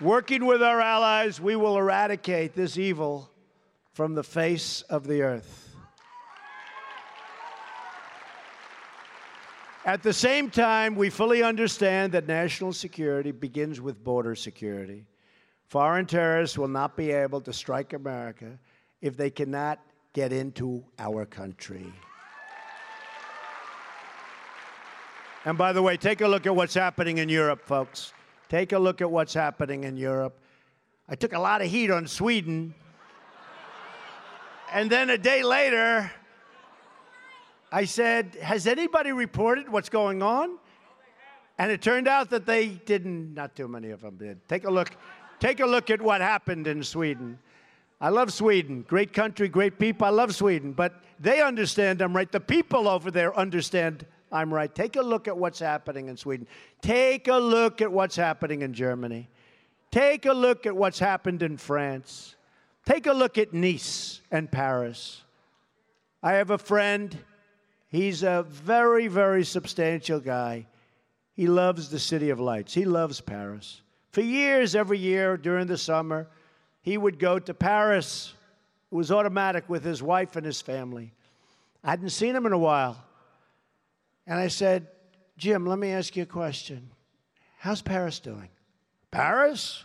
Working 0.00 0.44
with 0.44 0.62
our 0.62 0.80
allies, 0.80 1.40
we 1.40 1.56
will 1.56 1.78
eradicate 1.78 2.54
this 2.54 2.76
evil 2.76 3.30
from 3.94 4.14
the 4.14 4.22
face 4.22 4.82
of 4.82 5.06
the 5.06 5.22
earth. 5.22 5.74
At 9.86 10.02
the 10.02 10.12
same 10.12 10.50
time, 10.50 10.96
we 10.96 11.08
fully 11.08 11.42
understand 11.42 12.12
that 12.12 12.26
national 12.26 12.74
security 12.74 13.30
begins 13.30 13.80
with 13.80 14.02
border 14.04 14.34
security. 14.34 15.06
Foreign 15.68 16.04
terrorists 16.04 16.58
will 16.58 16.68
not 16.68 16.96
be 16.96 17.10
able 17.10 17.40
to 17.40 17.52
strike 17.52 17.94
America 17.94 18.58
if 19.00 19.16
they 19.16 19.30
cannot 19.30 19.80
get 20.12 20.32
into 20.32 20.84
our 20.98 21.24
country. 21.24 21.90
And 25.46 25.56
by 25.56 25.72
the 25.72 25.80
way, 25.80 25.96
take 25.96 26.20
a 26.20 26.28
look 26.28 26.44
at 26.46 26.54
what's 26.54 26.74
happening 26.74 27.18
in 27.18 27.28
Europe, 27.28 27.64
folks. 27.64 28.12
Take 28.48 28.72
a 28.72 28.78
look 28.78 29.00
at 29.00 29.10
what's 29.10 29.34
happening 29.34 29.84
in 29.84 29.96
Europe. 29.96 30.38
I 31.08 31.16
took 31.16 31.32
a 31.32 31.38
lot 31.38 31.62
of 31.62 31.68
heat 31.68 31.90
on 31.90 32.06
Sweden. 32.06 32.74
And 34.72 34.90
then 34.90 35.10
a 35.10 35.18
day 35.18 35.42
later, 35.42 36.10
I 37.72 37.84
said, 37.84 38.36
Has 38.40 38.66
anybody 38.66 39.12
reported 39.12 39.68
what's 39.68 39.88
going 39.88 40.22
on? 40.22 40.58
And 41.58 41.72
it 41.72 41.82
turned 41.82 42.06
out 42.06 42.30
that 42.30 42.46
they 42.46 42.68
didn't, 42.68 43.34
not 43.34 43.56
too 43.56 43.66
many 43.66 43.90
of 43.90 44.02
them 44.02 44.16
did. 44.16 44.46
Take 44.48 44.64
a 44.64 44.70
look, 44.70 44.96
take 45.40 45.60
a 45.60 45.66
look 45.66 45.90
at 45.90 46.00
what 46.00 46.20
happened 46.20 46.66
in 46.66 46.84
Sweden. 46.84 47.38
I 48.00 48.10
love 48.10 48.32
Sweden. 48.32 48.84
Great 48.86 49.12
country, 49.12 49.48
great 49.48 49.78
people. 49.78 50.06
I 50.06 50.10
love 50.10 50.34
Sweden. 50.34 50.72
But 50.72 51.02
they 51.18 51.40
understand 51.40 52.02
I'm 52.02 52.14
right. 52.14 52.30
The 52.30 52.40
people 52.40 52.88
over 52.88 53.10
there 53.10 53.36
understand 53.36 54.06
I'm 54.36 54.52
right. 54.52 54.72
Take 54.72 54.96
a 54.96 55.02
look 55.02 55.28
at 55.28 55.36
what's 55.36 55.58
happening 55.58 56.08
in 56.08 56.18
Sweden. 56.18 56.46
Take 56.82 57.26
a 57.26 57.38
look 57.38 57.80
at 57.80 57.90
what's 57.90 58.16
happening 58.16 58.60
in 58.60 58.74
Germany. 58.74 59.30
Take 59.90 60.26
a 60.26 60.32
look 60.34 60.66
at 60.66 60.76
what's 60.76 60.98
happened 60.98 61.42
in 61.42 61.56
France. 61.56 62.36
Take 62.84 63.06
a 63.06 63.14
look 63.14 63.38
at 63.38 63.54
Nice 63.54 64.20
and 64.30 64.52
Paris. 64.52 65.22
I 66.22 66.34
have 66.34 66.50
a 66.50 66.58
friend. 66.58 67.16
He's 67.88 68.22
a 68.22 68.44
very, 68.46 69.06
very 69.06 69.42
substantial 69.42 70.20
guy. 70.20 70.66
He 71.32 71.46
loves 71.46 71.88
the 71.88 71.98
City 71.98 72.28
of 72.28 72.38
Lights. 72.38 72.74
He 72.74 72.84
loves 72.84 73.22
Paris. 73.22 73.80
For 74.10 74.20
years, 74.20 74.74
every 74.74 74.98
year 74.98 75.38
during 75.38 75.66
the 75.66 75.78
summer, 75.78 76.28
he 76.82 76.98
would 76.98 77.18
go 77.18 77.38
to 77.38 77.54
Paris. 77.54 78.34
It 78.92 78.94
was 78.94 79.10
automatic 79.10 79.66
with 79.68 79.82
his 79.82 80.02
wife 80.02 80.36
and 80.36 80.44
his 80.44 80.60
family. 80.60 81.14
I 81.82 81.90
hadn't 81.90 82.10
seen 82.10 82.36
him 82.36 82.44
in 82.44 82.52
a 82.52 82.58
while. 82.58 83.02
And 84.26 84.38
I 84.38 84.48
said, 84.48 84.88
Jim, 85.36 85.66
let 85.66 85.78
me 85.78 85.90
ask 85.90 86.16
you 86.16 86.24
a 86.24 86.26
question. 86.26 86.90
How's 87.58 87.82
Paris 87.82 88.18
doing? 88.20 88.48
Paris? 89.10 89.84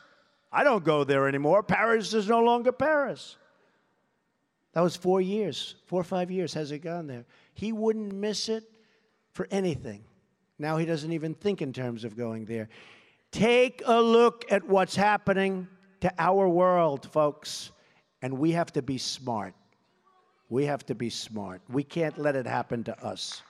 I 0.52 0.64
don't 0.64 0.84
go 0.84 1.04
there 1.04 1.28
anymore. 1.28 1.64
Paris 1.64 2.14
is 2.14 2.28
no 2.28 2.42
longer 2.42 2.72
Paris. 2.72 3.38
That 4.74 4.82
was 4.82 4.96
four 4.96 5.22
years, 5.22 5.76
four 5.86 6.00
or 6.02 6.06
five 6.06 6.32
years 6.32 6.54
has 6.54 6.72
it 6.72 6.80
gone 6.80 7.08
there. 7.08 7.26
He 7.54 7.72
wouldn't 7.72 8.14
miss 8.14 8.50
it 8.50 8.64
for 9.34 9.48
anything. 9.52 10.04
Now 10.58 10.78
he 10.78 10.86
doesn't 10.86 11.12
even 11.12 11.34
think 11.34 11.62
in 11.62 11.74
terms 11.74 12.04
of 12.04 12.16
going 12.16 12.46
there. 12.46 12.70
Take 13.32 13.82
a 13.86 14.02
look 14.02 14.46
at 14.50 14.68
what's 14.68 14.96
happening 14.96 15.68
to 16.02 16.14
our 16.20 16.48
world, 16.48 17.10
folks, 17.12 17.72
and 18.22 18.38
we 18.38 18.52
have 18.52 18.72
to 18.74 18.82
be 18.82 18.98
smart. 18.98 19.54
We 20.50 20.66
have 20.66 20.86
to 20.88 20.96
be 20.96 21.10
smart. 21.10 21.62
We 21.70 21.84
can't 21.84 22.18
let 22.18 22.36
it 22.36 22.46
happen 22.46 22.84
to 22.86 23.06
us. 23.06 23.42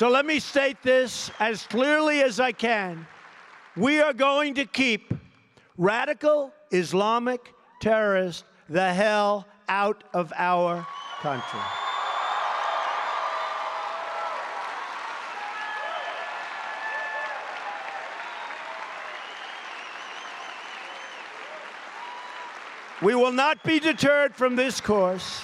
So 0.00 0.08
let 0.08 0.24
me 0.24 0.40
state 0.40 0.82
this 0.82 1.30
as 1.38 1.64
clearly 1.64 2.22
as 2.22 2.40
I 2.40 2.52
can. 2.52 3.06
We 3.76 4.00
are 4.00 4.14
going 4.14 4.54
to 4.54 4.64
keep 4.64 5.12
radical 5.76 6.54
Islamic 6.70 7.52
terrorists 7.82 8.44
the 8.70 8.94
hell 8.94 9.46
out 9.68 10.02
of 10.14 10.32
our 10.34 10.86
country. 11.20 11.60
We 23.02 23.14
will 23.14 23.32
not 23.32 23.62
be 23.64 23.78
deterred 23.78 24.34
from 24.34 24.56
this 24.56 24.80
course. 24.80 25.42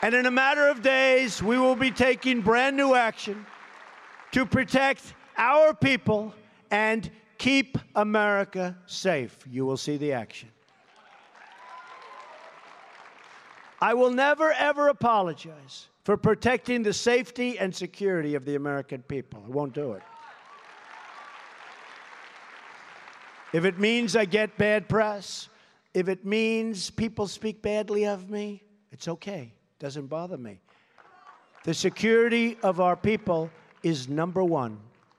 And 0.00 0.14
in 0.14 0.26
a 0.26 0.30
matter 0.30 0.68
of 0.68 0.80
days, 0.80 1.42
we 1.42 1.58
will 1.58 1.74
be 1.74 1.90
taking 1.90 2.40
brand 2.40 2.76
new 2.76 2.94
action 2.94 3.44
to 4.32 4.46
protect 4.46 5.14
our 5.36 5.74
people 5.74 6.34
and 6.70 7.10
keep 7.36 7.78
America 7.96 8.76
safe. 8.86 9.36
You 9.50 9.66
will 9.66 9.76
see 9.76 9.96
the 9.96 10.12
action. 10.12 10.50
I 13.80 13.94
will 13.94 14.10
never, 14.10 14.52
ever 14.52 14.88
apologize 14.88 15.88
for 16.04 16.16
protecting 16.16 16.82
the 16.82 16.92
safety 16.92 17.58
and 17.58 17.74
security 17.74 18.34
of 18.34 18.44
the 18.44 18.54
American 18.54 19.02
people. 19.02 19.42
I 19.46 19.50
won't 19.50 19.72
do 19.72 19.92
it. 19.92 20.02
If 23.52 23.64
it 23.64 23.78
means 23.78 24.14
I 24.14 24.26
get 24.26 24.58
bad 24.58 24.88
press, 24.88 25.48
if 25.94 26.08
it 26.08 26.24
means 26.24 26.90
people 26.90 27.26
speak 27.26 27.62
badly 27.62 28.06
of 28.06 28.28
me, 28.28 28.62
it's 28.90 29.08
okay. 29.08 29.52
Doesn't 29.78 30.06
bother 30.06 30.36
me. 30.36 30.58
The 31.64 31.74
security 31.74 32.56
of 32.62 32.80
our 32.80 32.96
people 32.96 33.50
is 33.82 34.08
number 34.08 34.42
one, 34.42 34.78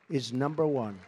is 0.09 0.33
number 0.33 0.65
one. 0.65 0.99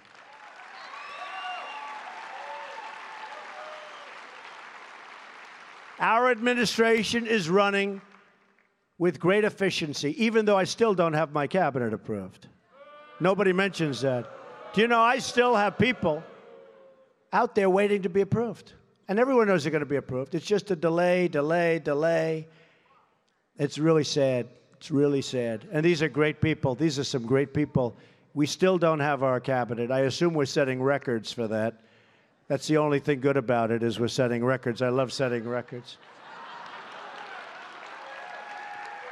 Our 5.99 6.32
administration 6.32 7.28
is 7.28 7.49
running 7.49 8.02
with 8.97 9.20
great 9.20 9.43
efficiency, 9.43 10.24
even 10.24 10.45
though 10.45 10.58
I 10.58 10.64
still 10.64 10.93
don't 10.93 11.14
have 11.14 11.32
my 11.32 11.47
cabinet 11.47 11.93
approved. 11.93 12.47
Nobody 13.20 13.54
mentions 13.54 14.02
that. 14.02 14.28
Do 14.74 14.82
you 14.82 14.88
know 14.88 14.99
I 14.99 15.20
still 15.20 15.56
have 15.56 15.78
people 15.78 16.24
out 17.34 17.54
there 17.54 17.70
waiting 17.70 18.02
to 18.04 18.10
be 18.10 18.22
approved? 18.22 18.74
And 19.08 19.20
everyone 19.20 19.47
knows 19.47 19.64
they're 19.64 19.72
going 19.72 19.82
to 19.82 19.86
be 19.86 19.97
approved. 19.97 20.34
It's 20.34 20.45
just 20.45 20.72
a 20.72 20.76
delay, 20.76 21.28
delay, 21.28 21.80
delay. 21.80 22.47
It's 23.58 23.78
really 23.78 24.04
sad. 24.04 24.47
It's 24.78 24.91
really 24.91 25.22
sad. 25.22 25.68
And 25.72 25.86
these 25.86 26.02
are 26.02 26.10
great 26.10 26.41
people. 26.41 26.76
These 26.76 26.97
are 26.97 27.04
some 27.04 27.26
great 27.26 27.54
people. 27.54 27.95
We 28.34 28.45
still 28.47 28.78
don't 28.78 28.99
have 28.99 29.24
our 29.24 29.39
cabinet. 29.39 29.91
I 29.91 30.02
assume 30.02 30.34
we're 30.34 30.45
setting 30.45 30.82
records 30.82 31.32
for 31.32 31.47
that. 31.47 31.82
That's 32.47 32.68
the 32.68 32.78
only 32.78 32.99
thing 32.99 33.20
good 33.22 33.38
about 33.38 33.72
it 33.72 33.84
is 33.84 33.99
we're 33.99 34.08
setting 34.08 34.43
records. 34.43 34.82
I 34.82 34.89
love 34.89 35.14
setting 35.14 35.47
records. 35.47 35.97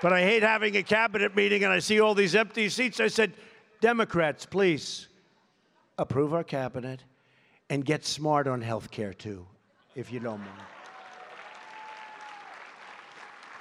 but 0.01 0.11
I 0.13 0.21
hate 0.21 0.43
having 0.43 0.75
a 0.77 0.83
cabinet 0.83 1.35
meeting 1.35 1.63
and 1.63 1.71
I 1.71 1.79
see 1.79 1.99
all 1.99 2.15
these 2.15 2.35
empty 2.35 2.69
seats. 2.69 2.99
I 2.99 3.07
said, 3.07 3.33
Democrats, 3.81 4.45
please 4.45 5.07
approve 5.97 6.33
our 6.33 6.43
cabinet 6.43 7.03
and 7.69 7.85
get 7.85 8.05
smart 8.05 8.47
on 8.47 8.61
health 8.61 8.89
care 8.89 9.13
too, 9.13 9.45
if 9.95 10.11
you 10.11 10.19
don't 10.19 10.39
mind. 10.39 10.78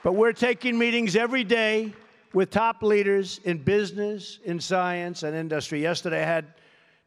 But 0.09 0.15
we're 0.15 0.33
taking 0.33 0.79
meetings 0.79 1.17
every 1.17 1.45
day 1.45 1.93
with 2.33 2.49
top 2.49 2.83
leaders 2.83 3.41
in 3.45 3.59
business, 3.59 4.39
in 4.43 4.59
science, 4.59 5.23
and 5.23 5.37
industry. 5.37 5.83
Yesterday, 5.83 6.23
I 6.23 6.25
had 6.25 6.47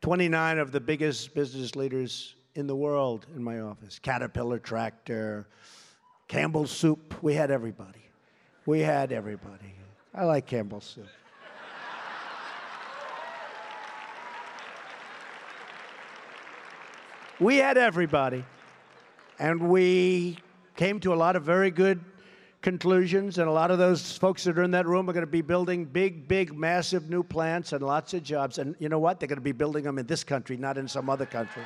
29 0.01 0.59
of 0.59 0.71
the 0.71 0.79
biggest 0.79 1.33
business 1.33 1.75
leaders 1.75 2.35
in 2.53 2.67
the 2.67 2.75
world 2.75 3.25
in 3.35 3.43
my 3.43 3.61
office 3.61 3.97
Caterpillar 3.97 4.59
Tractor, 4.59 5.47
Campbell's 6.27 6.69
Soup. 6.69 7.15
We 7.23 7.33
had 7.33 7.49
everybody. 7.49 8.05
We 8.67 8.81
had 8.81 9.11
everybody. 9.11 9.73
I 10.13 10.25
like 10.25 10.45
Campbell's 10.45 10.85
Soup. 10.85 11.07
we 17.39 17.57
had 17.57 17.79
everybody. 17.79 18.45
And 19.39 19.71
we 19.71 20.37
came 20.75 20.99
to 20.99 21.15
a 21.15 21.15
lot 21.15 21.35
of 21.35 21.41
very 21.41 21.71
good 21.71 21.99
conclusions, 22.62 23.38
and 23.39 23.47
a 23.47 23.51
lot 23.51 23.72
of 23.72 23.78
those 23.78 24.18
folks 24.18 24.43
that 24.43 24.57
are 24.57 24.64
in 24.64 24.72
that 24.72 24.86
room 24.86 25.09
are 25.09 25.14
going 25.14 25.26
to 25.26 25.32
be 25.32 25.41
building 25.41 25.86
big, 25.86 26.28
big, 26.28 26.53
massive 26.53 27.09
new 27.09 27.24
plants 27.24 27.74
and 27.74 27.84
lots 27.84 28.14
of 28.14 28.24
jobs. 28.24 28.57
And 28.59 28.76
you 28.80 28.89
know 28.89 28.99
what? 28.99 29.20
They're 29.20 29.28
going 29.28 29.38
to 29.38 29.41
be 29.41 29.51
building 29.51 29.84
them 29.84 29.97
in 29.97 30.05
this 30.05 30.24
country, 30.24 30.57
not 30.57 30.78
in 30.78 30.88
some 30.88 31.09
other 31.09 31.26
country. 31.26 31.64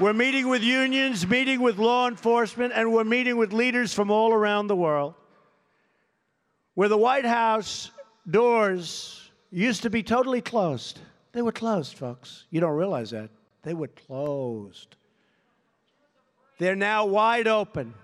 We're 0.00 0.14
meeting 0.14 0.48
with 0.48 0.62
unions, 0.62 1.26
meeting 1.26 1.60
with 1.60 1.78
law 1.78 2.08
enforcement, 2.08 2.72
and 2.74 2.92
we're 2.92 3.04
meeting 3.04 3.36
with 3.36 3.52
leaders 3.52 3.94
from 3.94 4.10
all 4.10 4.32
around 4.32 4.66
the 4.66 4.76
world. 4.76 5.14
Where 6.74 6.88
the 6.88 6.98
White 6.98 7.26
House 7.26 7.92
doors 8.28 9.30
used 9.52 9.82
to 9.82 9.90
be 9.90 10.02
totally 10.02 10.40
closed. 10.40 10.98
They 11.32 11.42
were 11.42 11.52
closed, 11.52 11.96
folks. 11.96 12.46
You 12.50 12.60
don't 12.60 12.74
realize 12.74 13.10
that. 13.10 13.30
They 13.62 13.74
were 13.74 13.88
closed. 13.88 14.96
They're 16.58 16.74
now 16.74 17.06
wide 17.06 17.46
open 17.46 17.94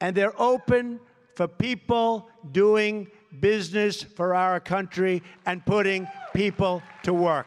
and 0.00 0.14
they're 0.16 0.38
open 0.40 1.00
for 1.34 1.46
people 1.46 2.28
doing 2.52 3.08
business 3.40 4.02
for 4.02 4.34
our 4.34 4.60
country 4.60 5.22
and 5.44 5.64
putting 5.64 6.08
people 6.34 6.82
to 7.02 7.12
work. 7.12 7.46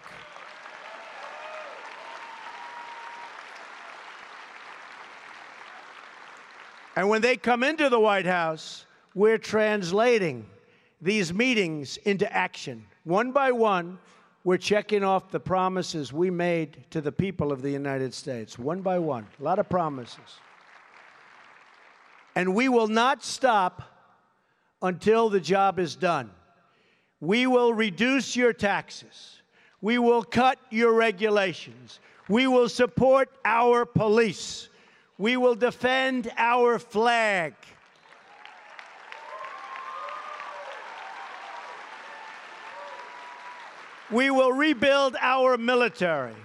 And 6.95 7.07
when 7.07 7.21
they 7.21 7.37
come 7.37 7.63
into 7.63 7.87
the 7.89 7.99
White 7.99 8.25
House, 8.25 8.85
we're 9.15 9.37
translating 9.37 10.45
these 11.01 11.33
meetings 11.33 11.97
into 11.97 12.31
action. 12.31 12.85
One 13.05 13.31
by 13.31 13.51
one, 13.53 13.97
we're 14.43 14.57
checking 14.57 15.03
off 15.03 15.31
the 15.31 15.39
promises 15.39 16.11
we 16.11 16.29
made 16.29 16.83
to 16.91 17.01
the 17.01 17.11
people 17.11 17.51
of 17.51 17.61
the 17.61 17.71
United 17.71 18.13
States. 18.13 18.59
One 18.59 18.81
by 18.81 18.99
one. 18.99 19.25
A 19.39 19.43
lot 19.43 19.59
of 19.59 19.69
promises. 19.69 20.39
And 22.39 22.55
we 22.55 22.69
will 22.69 22.87
not 22.87 23.21
stop 23.21 23.81
until 24.81 25.27
the 25.27 25.41
job 25.41 25.77
is 25.77 25.97
done. 25.97 26.31
We 27.19 27.47
will 27.47 27.73
reduce 27.73 28.33
your 28.33 28.53
taxes. 28.53 29.41
We 29.81 29.97
will 29.97 30.23
cut 30.23 30.57
your 30.69 30.93
regulations. 30.93 31.99
We 32.29 32.47
will 32.47 32.69
support 32.69 33.29
our 33.43 33.83
police. 33.83 34.69
We 35.17 35.35
will 35.35 35.53
defend 35.53 36.31
our 36.37 36.79
flag. 36.79 37.55
We 44.09 44.31
will 44.31 44.53
rebuild 44.53 45.17
our 45.19 45.57
military. 45.57 46.37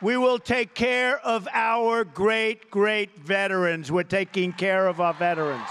We 0.00 0.16
will 0.16 0.38
take 0.38 0.74
care 0.74 1.18
of 1.18 1.48
our 1.52 2.04
great, 2.04 2.70
great 2.70 3.18
veterans. 3.18 3.90
We're 3.90 4.04
taking 4.04 4.52
care 4.52 4.86
of 4.86 5.00
our 5.00 5.12
veterans. 5.12 5.68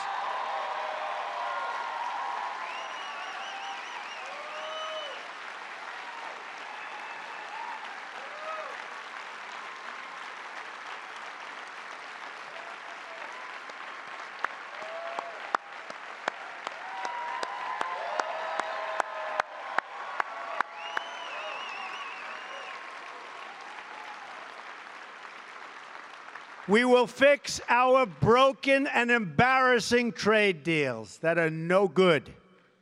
We 26.67 26.83
will 26.83 27.07
fix 27.07 27.61
our 27.69 28.05
broken 28.05 28.87
and 28.87 29.09
embarrassing 29.09 30.11
trade 30.11 30.63
deals 30.63 31.17
that 31.19 31.37
are 31.37 31.49
no 31.49 31.87
good. 31.87 32.33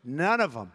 None 0.04 0.42
of 0.42 0.54
them. 0.54 0.72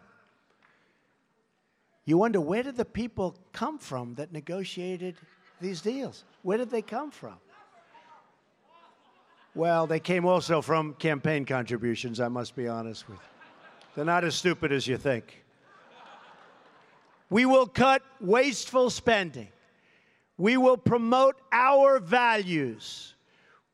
You 2.05 2.17
wonder 2.17 2.39
where 2.39 2.63
did 2.63 2.77
the 2.77 2.85
people 2.85 3.35
come 3.51 3.77
from 3.77 4.15
that 4.15 4.31
negotiated 4.31 5.15
these 5.59 5.81
deals? 5.81 6.23
Where 6.41 6.57
did 6.57 6.69
they 6.69 6.81
come 6.81 7.11
from? 7.11 7.35
Well, 9.53 9.85
they 9.87 9.99
came 9.99 10.25
also 10.25 10.61
from 10.61 10.93
campaign 10.93 11.45
contributions, 11.45 12.21
I 12.21 12.29
must 12.29 12.55
be 12.55 12.67
honest 12.67 13.07
with 13.09 13.17
you. 13.17 13.23
They're 13.95 14.05
not 14.05 14.23
as 14.23 14.35
stupid 14.35 14.71
as 14.71 14.87
you 14.87 14.97
think. 14.97 15.43
We 17.29 17.45
will 17.45 17.67
cut 17.67 18.01
wasteful 18.21 18.89
spending. 18.89 19.49
We 20.37 20.57
will 20.57 20.77
promote 20.77 21.35
our 21.51 21.99
values. 21.99 23.13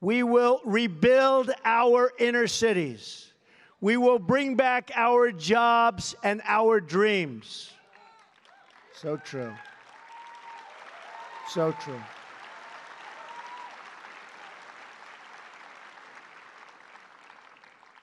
We 0.02 0.24
will 0.24 0.62
rebuild 0.66 1.52
our 1.64 2.12
inner 2.20 2.48
cities. 2.48 3.32
We 3.80 3.98
will 3.98 4.20
bring 4.20 4.56
back 4.56 4.92
our 4.96 5.32
jobs 5.32 6.16
and 6.24 6.42
our 6.46 6.80
dreams. 6.80 7.72
So 8.96 9.18
true. 9.18 9.54
So 11.50 11.72
true. 11.74 12.02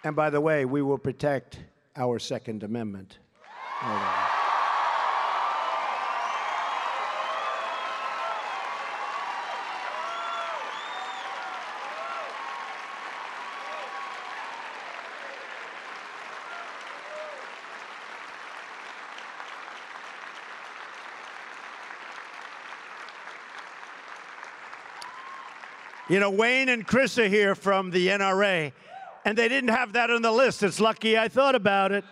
And 0.04 0.14
by 0.14 0.30
the 0.30 0.40
way, 0.40 0.64
we 0.64 0.82
will 0.82 0.98
protect 0.98 1.58
our 1.96 2.18
Second 2.18 2.62
Amendment. 2.62 3.18
You 26.14 26.20
know, 26.20 26.30
Wayne 26.30 26.68
and 26.68 26.86
Chris 26.86 27.18
are 27.18 27.26
here 27.26 27.56
from 27.56 27.90
the 27.90 28.06
NRA, 28.06 28.70
and 29.24 29.36
they 29.36 29.48
didn't 29.48 29.70
have 29.70 29.94
that 29.94 30.10
on 30.12 30.22
the 30.22 30.30
list. 30.30 30.62
It's 30.62 30.78
lucky 30.78 31.18
I 31.18 31.26
thought 31.26 31.56
about 31.56 31.90
it. 31.90 32.04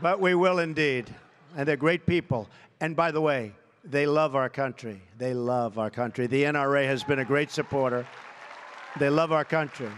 But 0.00 0.18
we 0.18 0.34
will 0.34 0.60
indeed. 0.60 1.14
And 1.54 1.68
they're 1.68 1.76
great 1.76 2.06
people. 2.06 2.48
And 2.80 2.96
by 2.96 3.10
the 3.10 3.20
way, 3.20 3.52
they 3.84 4.06
love 4.06 4.34
our 4.34 4.48
country. 4.48 5.02
They 5.18 5.34
love 5.34 5.78
our 5.78 5.90
country. 5.90 6.26
The 6.26 6.44
NRA 6.44 6.86
has 6.86 7.04
been 7.04 7.18
a 7.18 7.24
great 7.26 7.50
supporter. 7.50 8.06
They 8.98 9.10
love 9.10 9.30
our 9.30 9.44
country. 9.44 9.90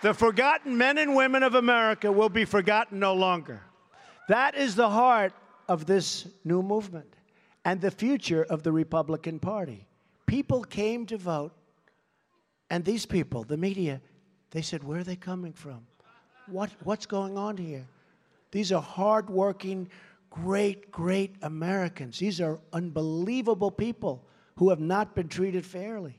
The 0.00 0.14
forgotten 0.14 0.78
men 0.78 0.96
and 0.96 1.14
women 1.14 1.42
of 1.42 1.56
America 1.56 2.10
will 2.10 2.30
be 2.30 2.46
forgotten 2.46 2.98
no 2.98 3.12
longer. 3.12 3.60
That 4.30 4.54
is 4.54 4.76
the 4.76 4.88
heart 4.88 5.34
of 5.68 5.84
this 5.84 6.26
new 6.42 6.62
movement 6.62 7.16
and 7.66 7.82
the 7.82 7.90
future 7.90 8.44
of 8.44 8.62
the 8.62 8.72
Republican 8.72 9.38
Party 9.38 9.88
people 10.32 10.64
came 10.64 11.04
to 11.04 11.18
vote, 11.18 11.52
and 12.70 12.86
these 12.86 13.04
people, 13.04 13.44
the 13.44 13.58
media, 13.58 14.00
they 14.50 14.62
said, 14.62 14.82
Where 14.82 15.00
are 15.00 15.04
they 15.04 15.14
coming 15.14 15.52
from? 15.52 15.86
What, 16.46 16.70
what's 16.84 17.04
going 17.04 17.36
on 17.36 17.58
here? 17.58 17.86
These 18.50 18.72
are 18.72 18.80
hardworking, 18.80 19.90
great, 20.30 20.90
great 20.90 21.36
Americans. 21.42 22.18
These 22.18 22.40
are 22.40 22.58
unbelievable 22.72 23.70
people 23.70 24.24
who 24.56 24.70
have 24.70 24.80
not 24.80 25.14
been 25.14 25.28
treated 25.28 25.66
fairly. 25.66 26.16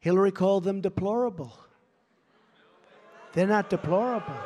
Hillary 0.00 0.32
called 0.32 0.64
them 0.64 0.80
deplorable. 0.80 1.58
They're 3.34 3.46
not 3.46 3.68
deplorable. 3.68 4.40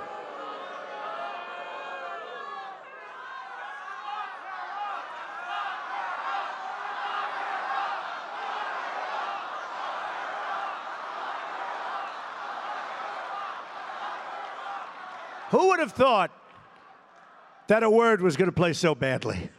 Who 15.52 15.68
would 15.68 15.80
have 15.80 15.92
thought 15.92 16.30
that 17.66 17.82
a 17.82 17.90
word 17.90 18.22
was 18.22 18.38
going 18.38 18.48
to 18.48 18.54
play 18.56 18.72
so 18.72 18.94
badly? 18.94 19.50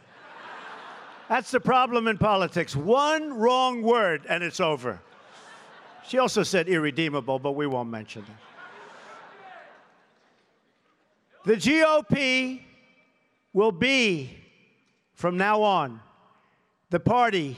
That's 1.28 1.52
the 1.52 1.60
problem 1.60 2.08
in 2.08 2.18
politics. 2.18 2.74
One 2.74 3.32
wrong 3.34 3.80
word 3.80 4.26
and 4.28 4.42
it's 4.42 4.58
over. 4.58 5.00
She 6.04 6.18
also 6.18 6.42
said 6.42 6.68
irredeemable, 6.68 7.38
but 7.38 7.52
we 7.52 7.68
won't 7.68 7.90
mention 7.90 8.24
that. 8.26 8.40
The 11.44 11.54
GOP 11.54 12.62
will 13.52 13.70
be, 13.70 14.36
from 15.14 15.36
now 15.36 15.62
on, 15.62 16.00
the 16.90 16.98
party 16.98 17.56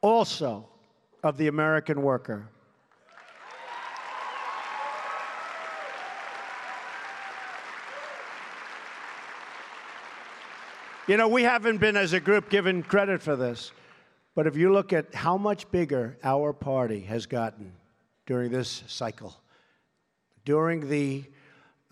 also 0.00 0.66
of 1.22 1.36
the 1.36 1.48
American 1.48 2.00
worker. 2.00 2.48
You 11.08 11.16
know, 11.16 11.28
we 11.28 11.42
haven't 11.42 11.78
been 11.78 11.96
as 11.96 12.12
a 12.12 12.20
group 12.20 12.50
given 12.50 12.82
credit 12.82 13.22
for 13.22 13.34
this, 13.34 13.72
but 14.34 14.46
if 14.46 14.58
you 14.58 14.70
look 14.70 14.92
at 14.92 15.14
how 15.14 15.38
much 15.38 15.70
bigger 15.70 16.18
our 16.22 16.52
party 16.52 17.00
has 17.00 17.24
gotten 17.24 17.72
during 18.26 18.52
this 18.52 18.84
cycle, 18.88 19.34
during 20.44 20.86
the 20.90 21.24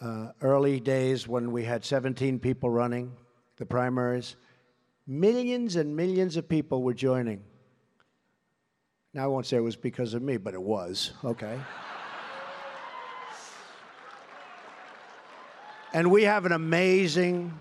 uh, 0.02 0.32
early 0.42 0.80
days 0.80 1.26
when 1.26 1.50
we 1.50 1.64
had 1.64 1.82
17 1.82 2.38
people 2.40 2.68
running 2.68 3.10
the 3.56 3.64
primaries, 3.64 4.36
millions 5.06 5.76
and 5.76 5.96
millions 5.96 6.36
of 6.36 6.46
people 6.46 6.82
were 6.82 6.92
joining. 6.92 7.42
Now, 9.14 9.24
I 9.24 9.28
won't 9.28 9.46
say 9.46 9.56
it 9.56 9.60
was 9.60 9.76
because 9.76 10.12
of 10.12 10.20
me, 10.20 10.36
but 10.36 10.52
it 10.52 10.60
was, 10.60 11.14
okay? 11.24 11.58
and 15.94 16.10
we 16.10 16.24
have 16.24 16.44
an 16.44 16.52
amazing 16.52 17.58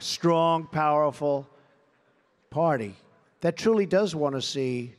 strong, 0.00 0.66
powerful 0.66 1.48
party 2.50 2.94
that 3.40 3.56
truly 3.56 3.86
does 3.86 4.14
want 4.14 4.34
to 4.34 4.42
see 4.42 4.94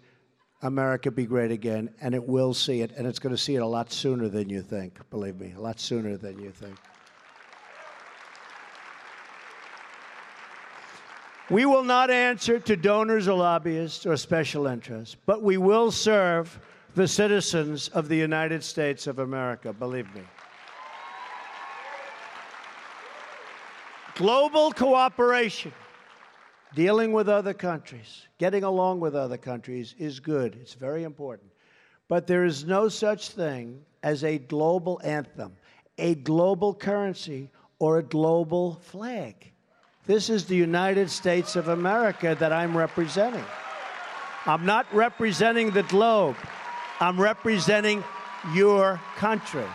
America 0.63 1.09
be 1.09 1.25
great 1.25 1.51
again, 1.51 1.89
and 2.01 2.13
it 2.13 2.23
will 2.23 2.53
see 2.53 2.81
it, 2.81 2.91
and 2.95 3.07
it's 3.07 3.19
going 3.19 3.35
to 3.35 3.41
see 3.41 3.55
it 3.55 3.61
a 3.61 3.65
lot 3.65 3.91
sooner 3.91 4.29
than 4.29 4.49
you 4.49 4.61
think, 4.61 4.97
believe 5.09 5.39
me, 5.39 5.53
a 5.57 5.59
lot 5.59 5.79
sooner 5.79 6.17
than 6.17 6.39
you 6.39 6.51
think. 6.51 6.75
We 11.49 11.65
will 11.65 11.83
not 11.83 12.09
answer 12.09 12.59
to 12.59 12.77
donors 12.77 13.27
or 13.27 13.37
lobbyists 13.37 14.05
or 14.05 14.15
special 14.15 14.67
interests, 14.67 15.17
but 15.25 15.41
we 15.41 15.57
will 15.57 15.91
serve 15.91 16.59
the 16.95 17.07
citizens 17.07 17.89
of 17.89 18.07
the 18.07 18.15
United 18.15 18.63
States 18.63 19.07
of 19.07 19.19
America, 19.19 19.73
believe 19.73 20.13
me. 20.15 20.21
Global 24.15 24.71
cooperation, 24.71 25.73
dealing 26.75 27.11
with 27.13 27.29
other 27.29 27.53
countries, 27.53 28.27
getting 28.37 28.63
along 28.63 28.99
with 28.99 29.15
other 29.15 29.37
countries 29.37 29.95
is 29.97 30.19
good. 30.19 30.57
It's 30.61 30.73
very 30.73 31.03
important. 31.03 31.51
But 32.07 32.27
there 32.27 32.43
is 32.43 32.65
no 32.65 32.89
such 32.89 33.29
thing 33.29 33.81
as 34.03 34.23
a 34.23 34.37
global 34.37 34.99
anthem, 35.03 35.55
a 35.97 36.15
global 36.15 36.73
currency, 36.73 37.49
or 37.79 37.97
a 37.97 38.03
global 38.03 38.75
flag. 38.81 39.51
This 40.05 40.29
is 40.29 40.45
the 40.45 40.55
United 40.55 41.09
States 41.09 41.55
of 41.55 41.67
America 41.67 42.35
that 42.39 42.51
I'm 42.51 42.75
representing. 42.75 43.45
I'm 44.45 44.65
not 44.65 44.91
representing 44.93 45.71
the 45.71 45.83
globe, 45.83 46.35
I'm 46.99 47.19
representing 47.19 48.03
your 48.53 48.99
country. 49.15 49.67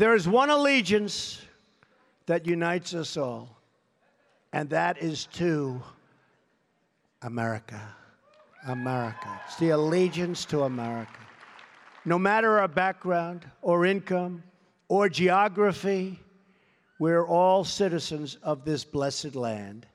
There 0.00 0.14
is 0.14 0.26
one 0.26 0.48
allegiance 0.48 1.42
that 2.24 2.46
unites 2.46 2.94
us 2.94 3.18
all, 3.18 3.54
and 4.50 4.70
that 4.70 4.96
is 4.96 5.26
to 5.34 5.82
America. 7.20 7.78
America. 8.66 9.40
It's 9.44 9.56
the 9.56 9.68
allegiance 9.68 10.46
to 10.46 10.62
America. 10.62 11.20
No 12.06 12.18
matter 12.18 12.60
our 12.60 12.66
background 12.66 13.44
or 13.60 13.84
income 13.84 14.42
or 14.88 15.10
geography, 15.10 16.18
we're 16.98 17.26
all 17.26 17.62
citizens 17.62 18.38
of 18.42 18.64
this 18.64 18.84
blessed 18.84 19.34
land. 19.34 19.86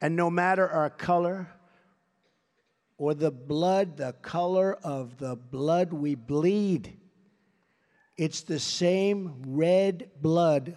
And 0.00 0.14
no 0.14 0.30
matter 0.30 0.68
our 0.68 0.90
color 0.90 1.48
or 2.98 3.14
the 3.14 3.32
blood, 3.32 3.96
the 3.96 4.12
color 4.22 4.74
of 4.84 5.18
the 5.18 5.34
blood 5.34 5.92
we 5.92 6.14
bleed, 6.14 6.99
it's 8.20 8.42
the 8.42 8.58
same 8.58 9.32
red 9.46 10.10
blood 10.20 10.76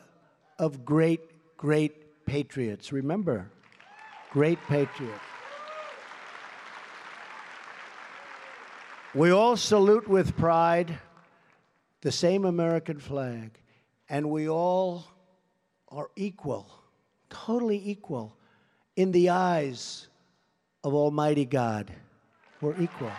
of 0.57 0.85
great, 0.85 1.19
great 1.57 2.25
patriots. 2.25 2.93
Remember, 2.93 3.51
great 4.31 4.57
patriots. 4.69 5.19
We 9.13 9.31
all 9.31 9.57
salute 9.57 10.07
with 10.07 10.37
pride 10.37 10.97
the 11.99 12.13
same 12.13 12.45
American 12.45 12.97
flag, 12.97 13.59
and 14.07 14.29
we 14.29 14.47
all 14.47 15.03
are 15.89 16.11
equal, 16.15 16.65
totally 17.29 17.81
equal, 17.83 18.37
in 18.95 19.11
the 19.11 19.31
eyes 19.31 20.07
of 20.81 20.93
Almighty 20.93 21.43
God. 21.43 21.91
We're 22.61 22.81
equal. 22.81 23.11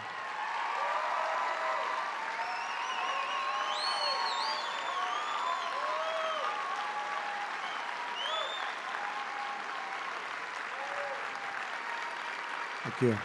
Thank 13.01 13.13
you. 13.13 13.19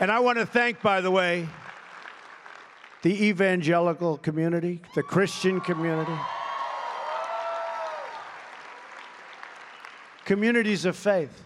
And 0.00 0.10
I 0.10 0.20
want 0.20 0.38
to 0.38 0.44
thank, 0.44 0.82
by 0.82 1.00
the 1.00 1.10
way, 1.10 1.48
the 3.02 3.26
evangelical 3.26 4.18
community, 4.18 4.82
the 4.94 5.02
Christian 5.02 5.60
community, 5.60 6.12
communities 10.26 10.84
of 10.84 10.94
faith, 10.94 11.44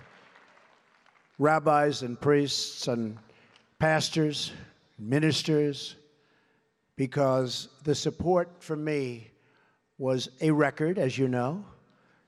rabbis 1.38 2.02
and 2.02 2.20
priests 2.20 2.88
and 2.88 3.16
pastors, 3.78 4.52
ministers, 4.98 5.94
because 6.96 7.68
the 7.84 7.94
support 7.94 8.50
for 8.58 8.74
me 8.74 9.30
was 9.98 10.30
a 10.40 10.50
record, 10.50 10.98
as 10.98 11.16
you 11.16 11.28
know 11.28 11.64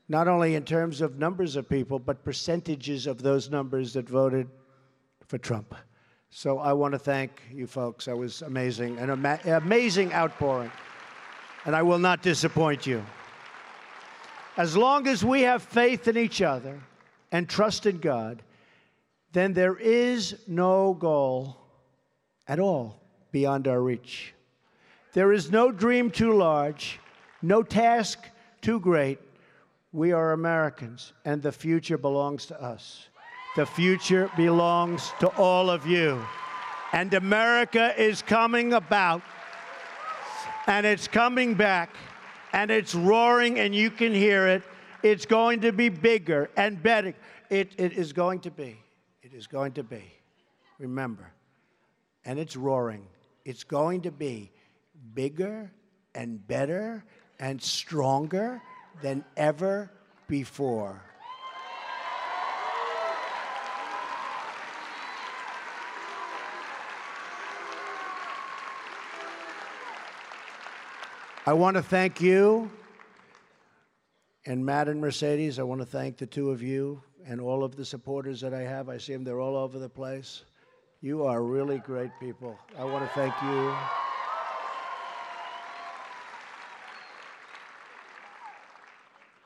not 0.08 0.28
only 0.28 0.54
in 0.54 0.64
terms 0.64 1.00
of 1.00 1.18
numbers 1.18 1.56
of 1.56 1.68
people, 1.68 1.98
but 1.98 2.24
percentages 2.24 3.06
of 3.06 3.22
those 3.22 3.50
numbers 3.50 3.92
that 3.94 4.08
voted 4.08 4.48
for 5.26 5.38
Trump. 5.38 5.74
So 6.30 6.58
I 6.58 6.72
want 6.72 6.92
to 6.92 6.98
thank 6.98 7.42
you 7.50 7.66
folks. 7.66 8.04
That 8.04 8.16
was 8.16 8.42
amazing, 8.42 8.98
an 8.98 9.10
ama- 9.10 9.40
amazing 9.44 10.12
outpouring. 10.12 10.70
And 11.64 11.74
I 11.74 11.82
will 11.82 11.98
not 11.98 12.22
disappoint 12.22 12.86
you. 12.86 13.04
As 14.56 14.76
long 14.76 15.06
as 15.06 15.24
we 15.24 15.42
have 15.42 15.62
faith 15.62 16.06
in 16.06 16.16
each 16.18 16.42
other 16.42 16.78
and 17.32 17.48
trust 17.48 17.86
in 17.86 17.98
God, 17.98 18.42
then 19.32 19.52
there 19.52 19.76
is 19.76 20.36
no 20.46 20.94
goal 20.94 21.56
at 22.46 22.60
all 22.60 23.00
beyond 23.32 23.66
our 23.66 23.80
reach. 23.80 24.34
There 25.12 25.32
is 25.32 25.50
no 25.50 25.72
dream 25.72 26.10
too 26.10 26.34
large, 26.34 27.00
no 27.42 27.62
task 27.62 28.28
too 28.60 28.78
great 28.80 29.18
we 29.94 30.10
are 30.10 30.32
Americans, 30.32 31.12
and 31.24 31.40
the 31.40 31.52
future 31.52 31.96
belongs 31.96 32.46
to 32.46 32.60
us. 32.60 33.06
The 33.54 33.64
future 33.64 34.28
belongs 34.36 35.12
to 35.20 35.28
all 35.36 35.70
of 35.70 35.86
you. 35.86 36.20
And 36.92 37.14
America 37.14 37.94
is 37.96 38.20
coming 38.20 38.72
about, 38.72 39.22
and 40.66 40.84
it's 40.84 41.06
coming 41.06 41.54
back, 41.54 41.94
and 42.52 42.72
it's 42.72 42.92
roaring, 42.92 43.60
and 43.60 43.72
you 43.72 43.88
can 43.88 44.12
hear 44.12 44.48
it. 44.48 44.64
It's 45.04 45.26
going 45.26 45.60
to 45.60 45.70
be 45.70 45.90
bigger 45.90 46.50
and 46.56 46.82
better. 46.82 47.14
It, 47.48 47.72
it 47.78 47.92
is 47.92 48.12
going 48.12 48.40
to 48.40 48.50
be. 48.50 48.76
It 49.22 49.32
is 49.32 49.46
going 49.46 49.74
to 49.74 49.84
be. 49.84 50.02
Remember. 50.80 51.32
And 52.24 52.40
it's 52.40 52.56
roaring. 52.56 53.06
It's 53.44 53.62
going 53.62 54.00
to 54.02 54.10
be 54.10 54.50
bigger 55.14 55.70
and 56.16 56.44
better 56.48 57.04
and 57.38 57.62
stronger 57.62 58.60
than 59.02 59.24
ever 59.36 59.90
before. 60.28 61.00
I 71.46 71.52
want 71.52 71.76
to 71.76 71.82
thank 71.82 72.22
you 72.22 72.70
and 74.46 74.64
Matt 74.64 74.88
and 74.88 75.00
Mercedes. 75.00 75.58
I 75.58 75.62
want 75.62 75.82
to 75.82 75.86
thank 75.86 76.16
the 76.16 76.26
two 76.26 76.50
of 76.50 76.62
you 76.62 77.02
and 77.26 77.40
all 77.40 77.64
of 77.64 77.76
the 77.76 77.84
supporters 77.84 78.40
that 78.40 78.54
I 78.54 78.62
have. 78.62 78.88
I 78.88 78.98
see 78.98 79.12
them, 79.12 79.24
they're 79.24 79.40
all 79.40 79.56
over 79.56 79.78
the 79.78 79.88
place. 79.88 80.44
You 81.00 81.24
are 81.24 81.42
really 81.42 81.78
great 81.78 82.10
people. 82.18 82.58
I 82.78 82.84
want 82.84 83.04
to 83.04 83.10
thank 83.14 83.34
you. 83.42 84.03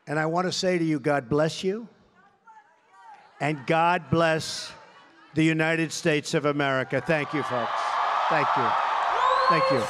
And 0.09 0.19
I 0.19 0.25
want 0.25 0.47
to 0.47 0.53
say 0.53 0.79
to 0.79 0.85
you, 0.85 0.99
God 0.99 1.29
bless 1.29 1.63
you. 1.63 1.87
And 3.41 3.65
God 3.67 4.05
bless 4.11 4.73
the 5.35 5.45
United 5.45 5.93
States 5.93 6.33
of 6.33 6.47
America. 6.47 7.03
Thank 7.07 7.35
you, 7.35 7.43
folks. 7.43 7.71
Thank 8.31 8.49
you. 8.57 8.69
Thank 9.51 9.71
you. 9.71 9.85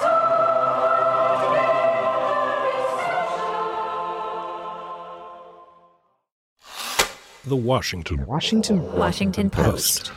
The 7.44 7.56
Washington 7.56 8.26
Washington 8.26 8.92
Washington 8.92 9.48
Post. 9.48 10.10